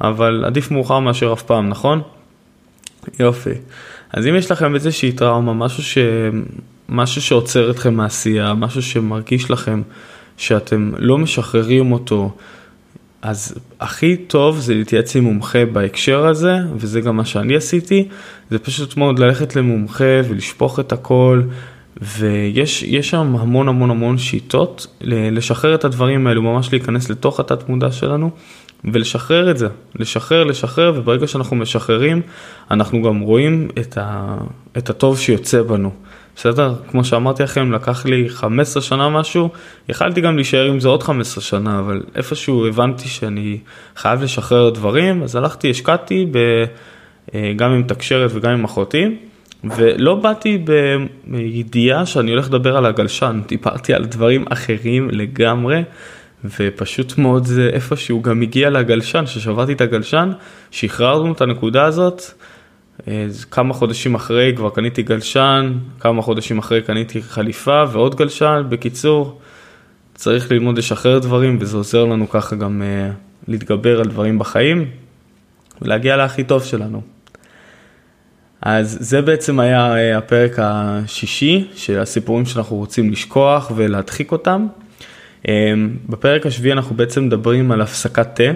[0.00, 2.02] אבל עדיף מאוחר מאשר אף פעם, נכון?
[3.18, 3.54] יופי.
[4.12, 5.98] אז אם יש לכם איזושהי טראומה, משהו, ש...
[6.88, 9.82] משהו שעוצר אתכם מעשייה, משהו שמרגיש לכם
[10.36, 12.30] שאתם לא משחררים אותו,
[13.22, 18.08] אז הכי טוב זה להתייעץ עם מומחה בהקשר הזה, וזה גם מה שאני עשיתי,
[18.50, 21.42] זה פשוט מאוד ללכת למומחה ולשפוך את הכל,
[21.96, 27.92] ויש שם המון המון המון שיטות לשחרר את הדברים האלו, ממש להיכנס לתוך התת מודע
[27.92, 28.30] שלנו
[28.84, 32.22] ולשחרר את זה, לשחרר, לשחרר, וברגע שאנחנו משחררים,
[32.70, 34.36] אנחנו גם רואים את, ה,
[34.78, 35.90] את הטוב שיוצא בנו.
[36.36, 36.74] בסדר?
[36.88, 39.48] כמו שאמרתי לכם, לקח לי 15 שנה משהו,
[39.88, 43.58] יכלתי גם להישאר עם זה עוד 15 שנה, אבל איפשהו הבנתי שאני
[43.96, 46.38] חייב לשחרר דברים, אז הלכתי, השקעתי ב,
[47.34, 49.16] אה, גם עם תקשרת וגם עם אחותי,
[49.64, 50.64] ולא באתי
[51.26, 55.82] בידיעה שאני הולך לדבר על הגלשן, דיברתי על דברים אחרים לגמרי.
[56.44, 60.32] ופשוט מאוד זה איפשהו גם הגיע לגלשן, ששברתי את הגלשן,
[60.70, 62.22] שחררנו את הנקודה הזאת,
[63.08, 69.40] אה, כמה חודשים אחרי כבר קניתי גלשן, כמה חודשים אחרי קניתי חליפה ועוד גלשן, בקיצור,
[70.20, 73.14] צריך ללמוד לשחרר דברים וזה עוזר לנו ככה גם uh,
[73.48, 74.90] להתגבר על דברים בחיים
[75.82, 77.02] ולהגיע להכי טוב שלנו.
[78.62, 84.66] אז זה בעצם היה uh, הפרק השישי של הסיפורים שאנחנו רוצים לשכוח ולהדחיק אותם.
[85.42, 85.48] Um,
[86.08, 88.52] בפרק השביעי אנחנו בעצם מדברים על הפסקת תה.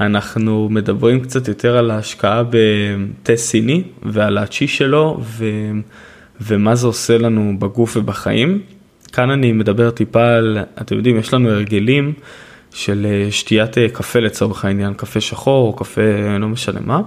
[0.00, 5.44] אנחנו מדברים קצת יותר על ההשקעה בתה סיני ועל הצ'י שלו ו...
[6.40, 8.60] ומה זה עושה לנו בגוף ובחיים.
[9.12, 12.12] כאן אני מדבר טיפה על, אתם יודעים, יש לנו הרגלים
[12.74, 16.00] של אה, שתיית אה, קפה לצורך העניין, קפה שחור או קפה
[16.40, 17.00] לא משנה מה.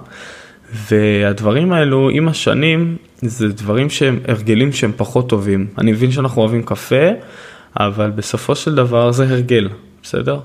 [0.73, 5.67] והדברים האלו עם השנים זה דברים שהם הרגלים שהם פחות טובים.
[5.77, 7.05] אני מבין שאנחנו אוהבים קפה,
[7.79, 9.69] אבל בסופו של דבר זה הרגל,
[10.03, 10.39] בסדר?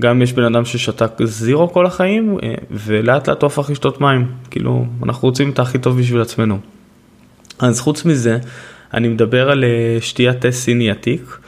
[0.00, 4.26] גם יש בן אדם ששתק זירו כל החיים אה, ולאט לאט הוא הפך לשתות מים,
[4.50, 6.58] כאילו אנחנו רוצים את הכי טוב בשביל עצמנו.
[7.58, 8.38] אז חוץ מזה,
[8.94, 11.38] אני מדבר על אה, שתיית תה סיני עתיק,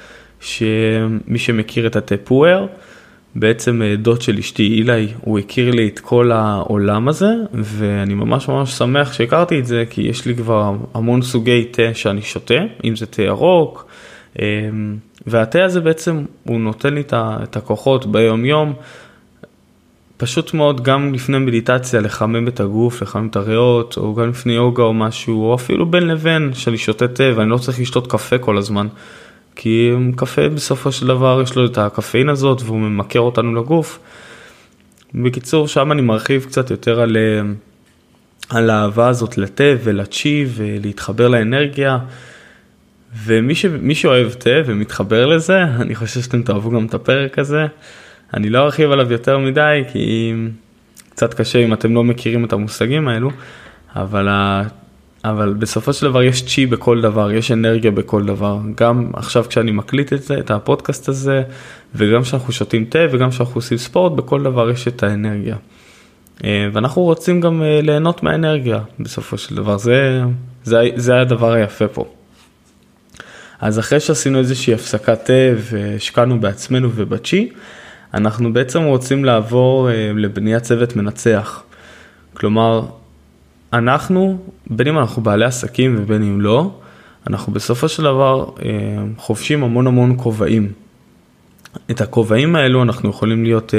[0.41, 2.67] שמי שמכיר את התה פואר,
[3.35, 8.49] בעצם אה, דוד של אשתי אילי, הוא הכיר לי את כל העולם הזה, ואני ממש
[8.49, 12.97] ממש שמח שהכרתי את זה, כי יש לי כבר המון סוגי תה שאני שותה, אם
[12.97, 13.87] זה תה ירוק,
[15.27, 18.75] והתה הזה בעצם, הוא נותן לי את הכוחות ביום יום,
[20.17, 24.83] פשוט מאוד גם לפני מדיטציה לחמם את הגוף, לחמם את הריאות, או גם לפני יוגה
[24.83, 28.59] או משהו, או אפילו בין לבין שאני שותה תה ואני לא צריך לשתות קפה כל
[28.59, 28.89] הזמן.
[29.57, 33.99] כי קפה בסופו של דבר יש לו את הקפאין הזאת והוא ממכר אותנו לגוף.
[35.15, 37.53] בקיצור, שם אני מרחיב קצת יותר על, אה,
[38.51, 41.99] על האהבה הזאת לתה ולצ'י ולהתחבר לאנרגיה.
[43.25, 43.67] ומי ש...
[43.93, 47.67] שאוהב תה ומתחבר לזה, אני חושב שאתם תאהבו גם את הפרק הזה.
[48.35, 50.35] אני לא ארחיב עליו יותר מדי, כי
[51.11, 53.31] קצת קשה אם אתם לא מכירים את המושגים האלו,
[53.97, 54.63] אבל, ה...
[55.25, 58.59] אבל בסופו של דבר יש צ'י בכל דבר, יש אנרגיה בכל דבר.
[58.77, 61.43] גם עכשיו כשאני מקליט את זה, את הפודקאסט הזה,
[61.95, 65.57] וגם כשאנחנו שותים תה וגם כשאנחנו עושים ספורט, בכל דבר יש את האנרגיה.
[66.45, 70.23] אה, ואנחנו רוצים גם אה, ליהנות מהאנרגיה בסופו של דבר, זה,
[70.65, 72.05] זה, זה הדבר היפה פה.
[73.63, 77.49] אז אחרי שעשינו איזושהי הפסקת תה והשקענו בעצמנו ובצ'י,
[78.15, 81.63] אנחנו בעצם רוצים לעבור אה, לבניית צוות מנצח.
[82.35, 82.83] כלומר,
[83.73, 84.39] אנחנו,
[84.71, 86.71] בין אם אנחנו בעלי עסקים ובין אם לא,
[87.27, 88.71] אנחנו בסופו של דבר אה,
[89.17, 90.73] חובשים המון המון כובעים.
[91.91, 93.75] את הכובעים האלו אנחנו יכולים להיות,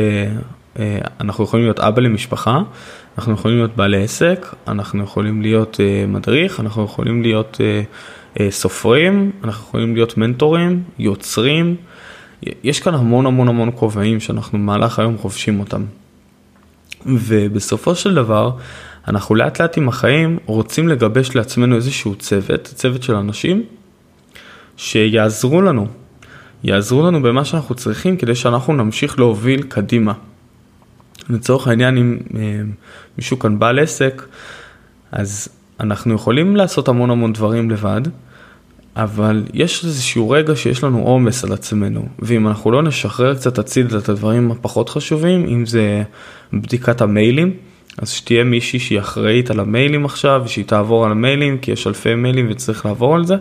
[0.80, 2.62] אה, אנחנו יכולים להיות אבא למשפחה,
[3.18, 7.62] אנחנו יכולים להיות בעלי עסק, אנחנו יכולים להיות מדריך, אנחנו יכולים להיות
[8.40, 11.76] אה, סופרים, אנחנו יכולים להיות מנטורים, יוצרים,
[12.64, 15.84] יש כאן המון המון המון כובעים שאנחנו במהלך היום חובשים אותם.
[17.06, 18.52] ובסופו של דבר,
[19.08, 23.64] אנחנו לאט לאט עם החיים רוצים לגבש לעצמנו איזשהו צוות, צוות של אנשים,
[24.78, 25.88] שיעזרו לנו,
[26.64, 30.14] יעזרו לנו במה שאנחנו צריכים כדי שאנחנו נמשיך להוביל קדימה.
[31.30, 32.62] לצורך העניין, אם אה,
[33.18, 34.24] מישהו כאן בעל עסק,
[35.12, 35.48] אז
[35.80, 38.02] אנחנו יכולים לעשות המון המון דברים לבד,
[38.96, 43.98] אבל יש איזשהו רגע שיש לנו עומס על עצמנו, ואם אנחנו לא נשחרר קצת הצידה
[43.98, 46.04] את הדברים הפחות חשובים, אם זה
[46.54, 47.54] בדיקת המיילים,
[47.98, 52.16] אז שתהיה מישהי שהיא אחראית על המיילים עכשיו, ושהיא תעבור על המיילים, כי יש אלפי
[52.16, 53.36] מיילים וצריך לעבור על זה,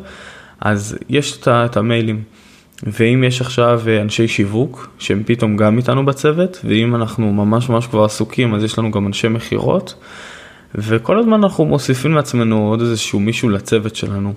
[0.60, 2.22] אז יש את המיילים.
[2.82, 8.04] ואם יש עכשיו אנשי שיווק שהם פתאום גם איתנו בצוות, ואם אנחנו ממש ממש כבר
[8.04, 9.94] עסוקים אז יש לנו גם אנשי מכירות,
[10.74, 14.34] וכל הזמן אנחנו מוסיפים לעצמנו עוד איזשהו מישהו לצוות שלנו.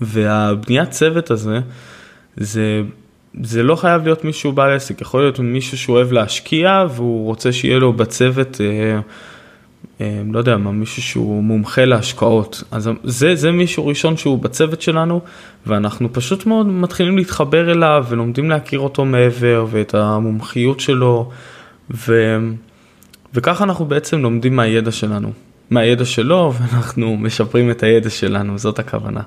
[0.00, 1.58] והבניית צוות הזה,
[2.36, 2.82] זה,
[3.42, 7.78] זה לא חייב להיות מישהו בעל עסק, יכול להיות מישהו שאוהב להשקיע והוא רוצה שיהיה
[7.78, 9.00] לו בצוות, אה, אה,
[10.32, 12.62] לא יודע מה, מישהו שהוא מומחה להשקעות.
[12.70, 15.20] אז זה, זה מישהו ראשון שהוא בצוות שלנו,
[15.66, 21.30] ואנחנו פשוט מאוד מתחילים להתחבר אליו ולומדים להכיר אותו מעבר ואת המומחיות שלו,
[21.90, 22.36] ו,
[23.34, 25.32] וככה אנחנו בעצם לומדים מהידע שלנו.
[25.70, 29.20] מהידע שלו ואנחנו משפרים את הידע שלנו, זאת הכוונה.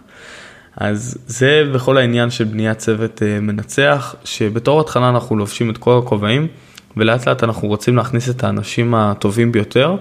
[0.77, 5.99] אז זה בכל העניין של בניית צוות אה, מנצח, שבתור התחלה אנחנו לובשים את כל
[6.03, 6.47] הכובעים,
[6.97, 9.95] ולאט לאט אנחנו רוצים להכניס את האנשים הטובים ביותר,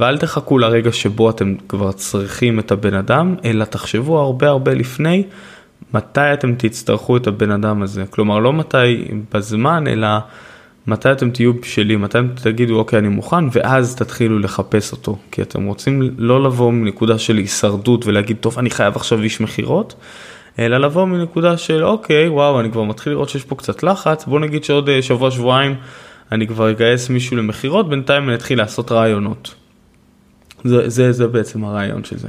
[0.00, 5.24] ואל תחכו לרגע שבו אתם כבר צריכים את הבן אדם, אלא תחשבו הרבה הרבה לפני
[5.94, 8.04] מתי אתם תצטרכו את הבן אדם הזה.
[8.10, 10.08] כלומר, לא מתי בזמן, אלא
[10.86, 15.42] מתי אתם תהיו בשלים, מתי אתם תגידו אוקיי אני מוכן ואז תתחילו לחפש אותו כי
[15.42, 19.94] אתם רוצים לא לבוא מנקודה של הישרדות ולהגיד טוב אני חייב עכשיו איש מכירות
[20.58, 24.40] אלא לבוא מנקודה של אוקיי וואו אני כבר מתחיל לראות שיש פה קצת לחץ בוא
[24.40, 25.74] נגיד שעוד אה, שבוע שבועיים
[26.32, 29.54] אני כבר אגייס מישהו למכירות בינתיים אני אתחיל לעשות רעיונות.
[30.64, 32.28] זה, זה, זה בעצם הרעיון של זה.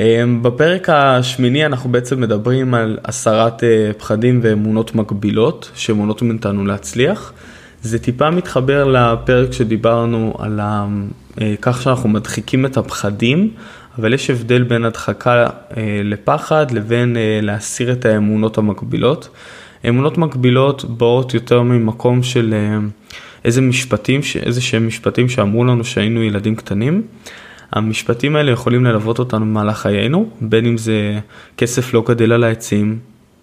[0.00, 7.32] אמ, בפרק השמיני אנחנו בעצם מדברים על הסרת אה, פחדים ואמונות מקבילות שמונות מאיתנו להצליח.
[7.82, 10.60] זה טיפה מתחבר לפרק שדיברנו על.
[10.60, 13.50] אה, כך שאנחנו מדחיקים את הפחדים,
[13.98, 19.28] אבל יש הבדל בין הדחקה אה, לפחד לבין להסיר את האמונות המקבילות.
[19.88, 22.54] אמונות מקבילות באות יותר ממקום של
[23.44, 27.02] איזה משפטים, איזה שהם משפטים שאמרו לנו שהיינו ילדים קטנים.
[27.72, 31.18] המשפטים האלה יכולים ללוות אותנו במהלך חיינו, בין אם זה
[31.56, 32.98] כסף לא גדל על העצים,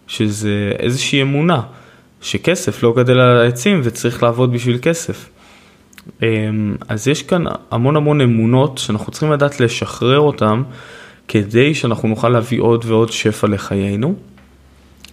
[0.07, 1.61] שזה איזושהי אמונה,
[2.21, 5.29] שכסף לא גדל על העצים וצריך לעבוד בשביל כסף.
[6.23, 10.61] אמ, אז יש כאן המון המון אמונות שאנחנו צריכים לדעת לשחרר אותן
[11.27, 14.15] כדי שאנחנו נוכל להביא עוד ועוד שפע לחיינו.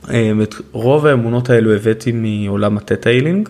[0.08, 3.48] אמ, את רוב האמונות האלו הבאתי מעולם הטטאיילינג,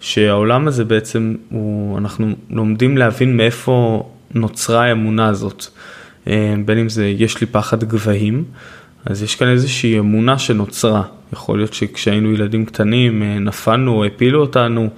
[0.00, 5.66] שהעולם הזה בעצם הוא, אנחנו לומדים להבין מאיפה נוצרה האמונה הזאת.
[6.26, 8.44] אה, בין אם זה יש לי פחד גבהים,
[9.06, 11.02] אז יש כאן איזושהי אמונה שנוצרה.
[11.32, 14.88] יכול להיות שכשהיינו ילדים קטנים אה, נפלנו, הפילו אותנו,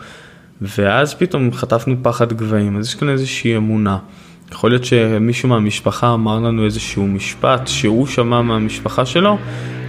[0.60, 3.98] ואז פתאום חטפנו פחד גבהים, אז יש כאן איזושהי אמונה.
[4.52, 9.38] יכול להיות שמישהו מהמשפחה אמר לנו איזשהו משפט שהוא שמע מהמשפחה שלו,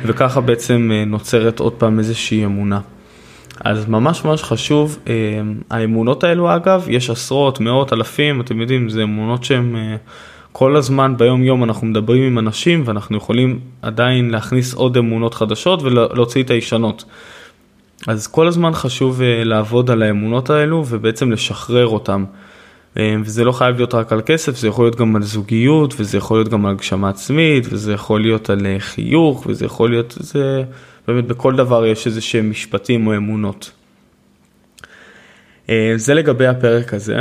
[0.04, 2.80] וככה בעצם אה, נוצרת עוד פעם איזושהי אמונה.
[3.62, 5.14] אז ממש ממש חשוב, אה,
[5.70, 9.96] האמונות האלו אגב, יש עשרות, מאות, אלפים, אתם יודעים, זה אמונות שהן אה,
[10.52, 15.84] כל הזמן ביום יום אנחנו מדברים עם אנשים ואנחנו יכולים עדיין להכניס עוד אמונות חדשות
[15.84, 17.04] ולהוציא את הישנות.
[18.08, 22.26] אז כל הזמן חשוב לעבוד על האמונות האלו ובעצם לשחרר אותם.
[23.00, 26.38] וזה לא חייב להיות רק על כסף, זה יכול להיות גם על זוגיות, וזה יכול
[26.38, 30.64] להיות גם על הגשמה עצמית, וזה יכול להיות על חיוך, וזה יכול להיות, זה
[31.08, 33.72] באמת בכל דבר יש איזה שהם משפטים או אמונות.
[35.70, 37.18] אה, זה לגבי הפרק הזה,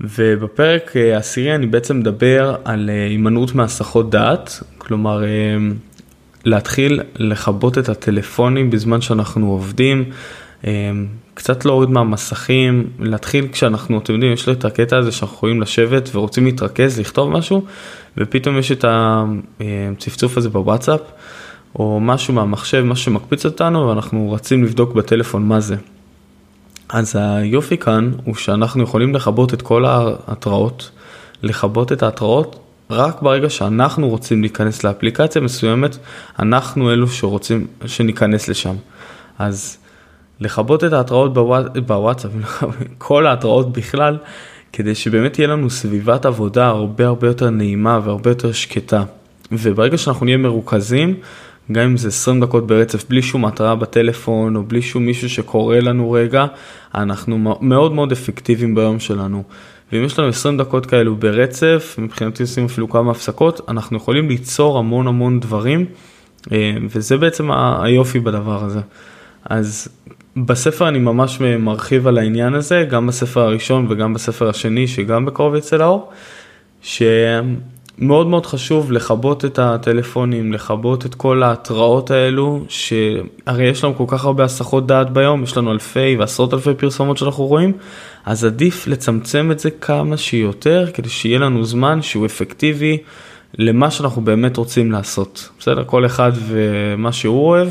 [0.00, 5.22] ובפרק אה, העשירי אני בעצם מדבר על אה, הימנעות מהסחות דעת, כלומר
[6.44, 10.04] להתחיל לכבות את הטלפונים בזמן שאנחנו עובדים,
[11.34, 16.10] קצת להוריד מהמסכים, להתחיל כשאנחנו, אתם יודעים, יש לי את הקטע הזה שאנחנו יכולים לשבת
[16.14, 17.64] ורוצים להתרכז, לכתוב משהו,
[18.16, 21.00] ופתאום יש את הצפצוף הזה בוואטסאפ.
[21.78, 25.76] או משהו מהמחשב, משהו שמקפיץ אותנו ואנחנו רצים לבדוק בטלפון מה זה.
[26.88, 30.90] אז היופי כאן הוא שאנחנו יכולים לכבות את כל ההתראות,
[31.42, 32.58] לכבות את ההתראות
[32.90, 35.96] רק ברגע שאנחנו רוצים להיכנס לאפליקציה מסוימת,
[36.38, 38.74] אנחנו אלו שרוצים שניכנס לשם.
[39.38, 39.78] אז
[40.40, 41.32] לכבות את ההתראות
[41.86, 42.30] בוואטסאפ,
[42.98, 44.18] כל ההתראות בכלל,
[44.72, 49.04] כדי שבאמת יהיה לנו סביבת עבודה הרבה הרבה יותר נעימה והרבה יותר שקטה.
[49.52, 51.14] וברגע שאנחנו נהיה מרוכזים,
[51.72, 55.76] גם אם זה 20 דקות ברצף בלי שום התראה בטלפון או בלי שום מישהו שקורא
[55.76, 56.46] לנו רגע,
[56.94, 59.42] אנחנו מאוד מאוד אפקטיביים ביום שלנו.
[59.92, 64.78] ואם יש לנו 20 דקות כאלו ברצף, מבחינתי עושים אפילו כמה הפסקות, אנחנו יכולים ליצור
[64.78, 65.86] המון המון דברים,
[66.52, 67.50] אה, וזה בעצם
[67.82, 68.80] היופי בדבר הזה.
[69.44, 69.88] אז
[70.36, 75.54] בספר אני ממש מרחיב על העניין הזה, גם בספר הראשון וגם בספר השני, שגם בקרוב
[75.54, 76.10] יצא לאור,
[76.82, 77.02] ש...
[77.98, 84.04] מאוד מאוד חשוב לכבות את הטלפונים, לכבות את כל ההתראות האלו, שהרי יש לנו כל
[84.06, 87.72] כך הרבה הסחות דעת ביום, יש לנו אלפי ועשרות אלפי פרסומות שאנחנו רואים,
[88.24, 92.98] אז עדיף לצמצם את זה כמה שיותר, כדי שיהיה לנו זמן שהוא אפקטיבי
[93.58, 95.48] למה שאנחנו באמת רוצים לעשות.
[95.58, 95.84] בסדר?
[95.84, 97.68] כל אחד ומה שהוא אוהב,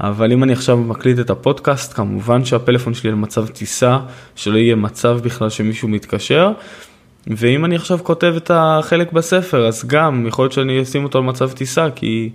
[0.00, 3.98] אבל אם אני עכשיו מקליט את הפודקאסט, כמובן שהפלאפון שלי על מצב טיסה,
[4.36, 6.52] שלא יהיה מצב בכלל שמישהו מתקשר.
[7.26, 11.24] ואם אני עכשיו כותב את החלק בספר, אז גם יכול להיות שאני אשים אותו על
[11.24, 12.30] מצב טיסה, כי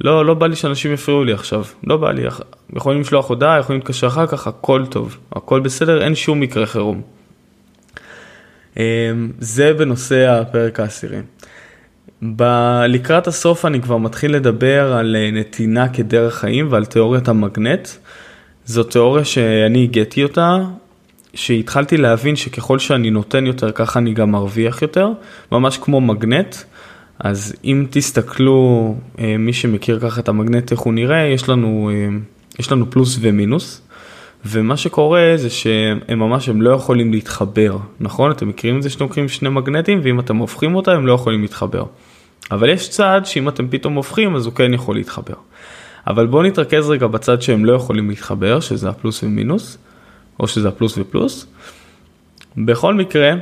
[0.00, 2.22] לא, לא בא לי שאנשים יפריעו לי עכשיו, לא בא לי,
[2.76, 7.02] יכולים לשלוח הודעה, יכולים להתקשר אחר כך, הכל טוב, הכל בסדר, אין שום מקרה חירום.
[8.76, 8.82] אמ,
[9.38, 11.18] זה בנושא הפרק העשירי.
[12.36, 17.88] ב- לקראת הסוף אני כבר מתחיל לדבר על אה, נתינה כדרך חיים ועל תיאוריית המגנט.
[18.66, 20.58] זו תיאוריה שאני הגעתי אותה,
[21.34, 25.08] שהתחלתי להבין שככל שאני נותן יותר ככה אני גם מרוויח יותר,
[25.52, 26.56] ממש כמו מגנט.
[27.18, 32.16] אז אם תסתכלו, אה, מי שמכיר ככה את המגנט איך הוא נראה, יש לנו, אה,
[32.58, 33.80] יש לנו פלוס ומינוס.
[34.46, 38.30] ומה שקורה זה שהם ממש הם לא יכולים להתחבר, נכון?
[38.30, 41.42] אתם מכירים את זה שאתם לוקחים שני מגנטים ואם אתם הופכים אותם הם לא יכולים
[41.42, 41.84] להתחבר.
[42.50, 45.34] אבל יש צד שאם אתם פתאום הופכים אז הוא כן יכול להתחבר.
[46.06, 49.78] אבל בואו נתרכז רגע בצד שהם לא יכולים להתחבר, שזה הפלוס ומינוס,
[50.40, 51.46] או שזה הפלוס ופלוס.
[52.56, 53.32] בכל מקרה,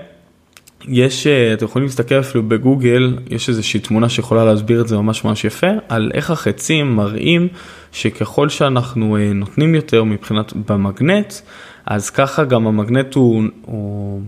[0.89, 5.25] יש, אה, אתם יכולים להסתכל אפילו בגוגל, יש איזושהי תמונה שיכולה להסביר את זה ממש
[5.25, 7.49] ממש יפה, על איך החצים מראים
[7.93, 11.35] שככל שאנחנו אה, נותנים יותר מבחינת במגנט,
[11.87, 14.23] אז ככה גם המגנט הוא, הוא,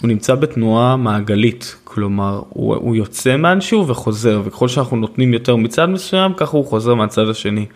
[0.00, 5.86] הוא נמצא בתנועה מעגלית, כלומר הוא, הוא יוצא מאנשהו וחוזר, וככל שאנחנו נותנים יותר מצד
[5.86, 7.66] מסוים, ככה הוא חוזר מהצד השני.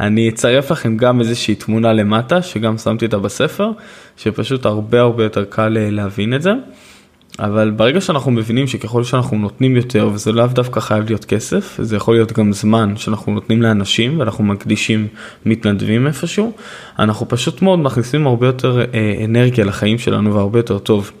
[0.00, 3.70] אני אצרף לכם גם איזושהי תמונה למטה, שגם שמתי אותה בספר,
[4.16, 6.52] שפשוט הרבה הרבה יותר קל אה, להבין את זה.
[7.38, 11.96] אבל ברגע שאנחנו מבינים שככל שאנחנו נותנים יותר, וזה לאו דווקא חייב להיות כסף, זה
[11.96, 15.06] יכול להיות גם זמן שאנחנו נותנים לאנשים ואנחנו מקדישים
[15.46, 16.52] מתנדבים איפשהו,
[16.98, 21.12] אנחנו פשוט מאוד מכניסים הרבה יותר אה, אנרגיה לחיים שלנו והרבה יותר טוב.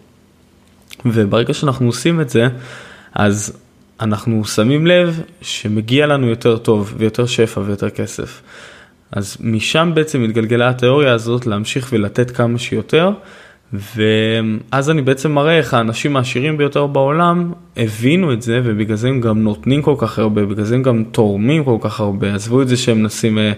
[1.04, 2.48] וברגע שאנחנו עושים את זה,
[3.14, 3.58] אז
[4.00, 8.42] אנחנו שמים לב שמגיע לנו יותר טוב ויותר שפע ויותר כסף.
[9.12, 13.10] אז משם בעצם מתגלגלה התיאוריה הזאת להמשיך ולתת כמה שיותר.
[13.72, 19.20] ואז אני בעצם מראה איך האנשים העשירים ביותר בעולם הבינו את זה ובגלל זה הם
[19.20, 22.68] גם נותנים כל כך הרבה, בגלל זה הם גם תורמים כל כך הרבה, עזבו את
[22.68, 23.52] זה שהם מנסים אה,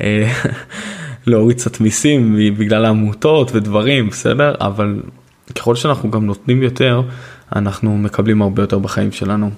[0.00, 0.32] אה,
[1.26, 4.54] להוריד קצת מיסים בגלל העמותות ודברים, בסדר?
[4.60, 5.00] אבל
[5.54, 7.02] ככל שאנחנו גם נותנים יותר,
[7.56, 9.50] אנחנו מקבלים הרבה יותר בחיים שלנו.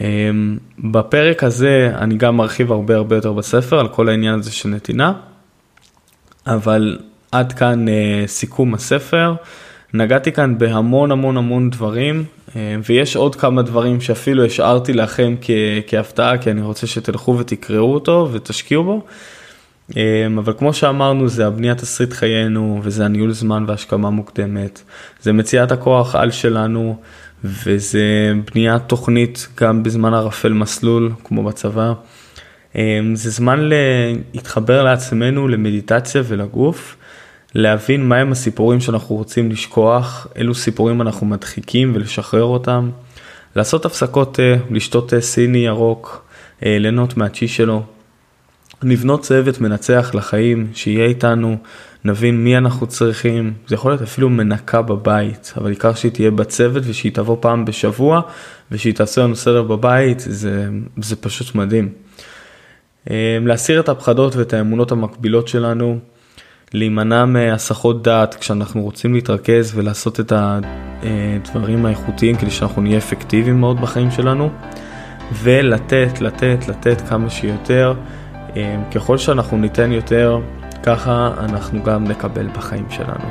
[0.00, 0.30] אה,
[0.78, 5.12] בפרק הזה אני גם מרחיב הרבה הרבה יותר בספר על כל העניין הזה של נתינה,
[6.46, 6.98] אבל
[7.32, 7.90] עד כאן uh,
[8.26, 9.34] סיכום הספר.
[9.94, 12.52] נגעתי כאן בהמון המון המון דברים uh,
[12.88, 15.34] ויש עוד כמה דברים שאפילו השארתי לכם
[15.86, 19.02] כהפתעה כי אני רוצה שתלכו ותקראו אותו ותשקיעו בו.
[19.90, 19.94] Um,
[20.38, 24.82] אבל כמו שאמרנו זה הבניית תסריט חיינו וזה הניהול זמן והשכמה מוקדמת.
[25.20, 26.96] זה מציאת הכוח על שלנו
[27.44, 31.92] וזה בניית תוכנית גם בזמן ערפל מסלול כמו בצבא.
[32.72, 32.76] Um,
[33.14, 33.60] זה זמן
[34.34, 36.96] להתחבר לעצמנו למדיטציה ולגוף.
[37.54, 42.90] להבין מהם הסיפורים שאנחנו רוצים לשכוח, אילו סיפורים אנחנו מדחיקים ולשחרר אותם,
[43.56, 46.24] לעשות הפסקות תה, לשתות תה סיני ירוק,
[46.64, 47.82] אה, ליהנות מהצ'י שלו,
[48.82, 51.56] לבנות צוות מנצח לחיים, שיהיה איתנו,
[52.04, 56.82] נבין מי אנחנו צריכים, זה יכול להיות אפילו מנקה בבית, אבל עיקר שהיא תהיה בצוות
[56.86, 58.20] ושהיא תבוא פעם בשבוע
[58.70, 60.68] ושהיא תעשה לנו סדר בבית, זה,
[61.02, 61.88] זה פשוט מדהים.
[63.10, 65.98] אה, להסיר את הפחדות ואת האמונות המקבילות שלנו,
[66.72, 73.80] להימנע מהסחות דעת כשאנחנו רוצים להתרכז ולעשות את הדברים האיכותיים כדי שאנחנו נהיה אפקטיביים מאוד
[73.80, 74.50] בחיים שלנו
[75.42, 77.94] ולתת, לתת, לתת כמה שיותר.
[78.56, 80.38] אה, ככל שאנחנו ניתן יותר,
[80.82, 83.24] ככה אנחנו גם נקבל בחיים שלנו.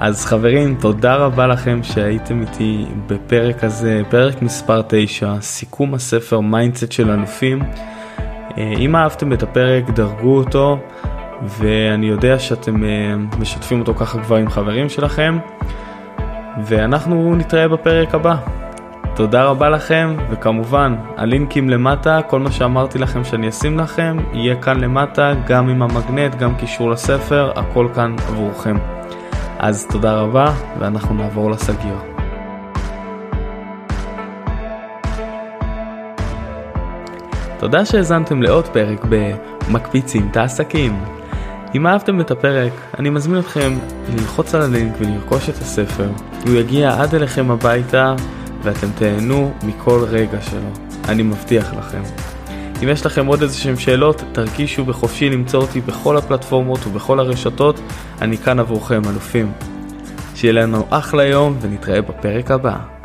[0.00, 6.92] אז חברים, תודה רבה לכם שהייתם איתי בפרק הזה, פרק מספר 9, סיכום הספר מיינדסט
[6.92, 7.62] של אלופים.
[8.58, 10.78] אה, אם אהבתם את הפרק, דרגו אותו.
[11.42, 15.38] ואני יודע שאתם אה, משתפים אותו ככה כבר עם חברים שלכם,
[16.64, 18.36] ואנחנו נתראה בפרק הבא.
[19.18, 24.80] תודה רבה לכם, וכמובן, הלינקים למטה, כל מה שאמרתי לכם שאני אשים לכם, יהיה כאן
[24.80, 28.76] למטה, גם עם המגנט, גם קישור לספר, הכל כאן עבורכם.
[29.58, 31.94] אז תודה רבה, ואנחנו נעבור לסגיר.
[37.58, 41.04] תודה שהאזנתם לעוד פרק ב"מקפיצים את העסקים".
[41.74, 43.72] אם אהבתם את הפרק, אני מזמין אתכם
[44.12, 46.08] ללחוץ על הלינק ולרכוש את הספר.
[46.46, 48.14] הוא יגיע עד אליכם הביתה
[48.62, 50.70] ואתם תהנו מכל רגע שלו.
[51.08, 52.02] אני מבטיח לכם.
[52.82, 57.80] אם יש לכם עוד איזה שהם שאלות, תרגישו בחופשי למצוא אותי בכל הפלטפורמות ובכל הרשתות,
[58.20, 59.52] אני כאן עבורכם אלופים.
[60.34, 62.97] שיהיה לנו אחלה יום ונתראה בפרק הבא.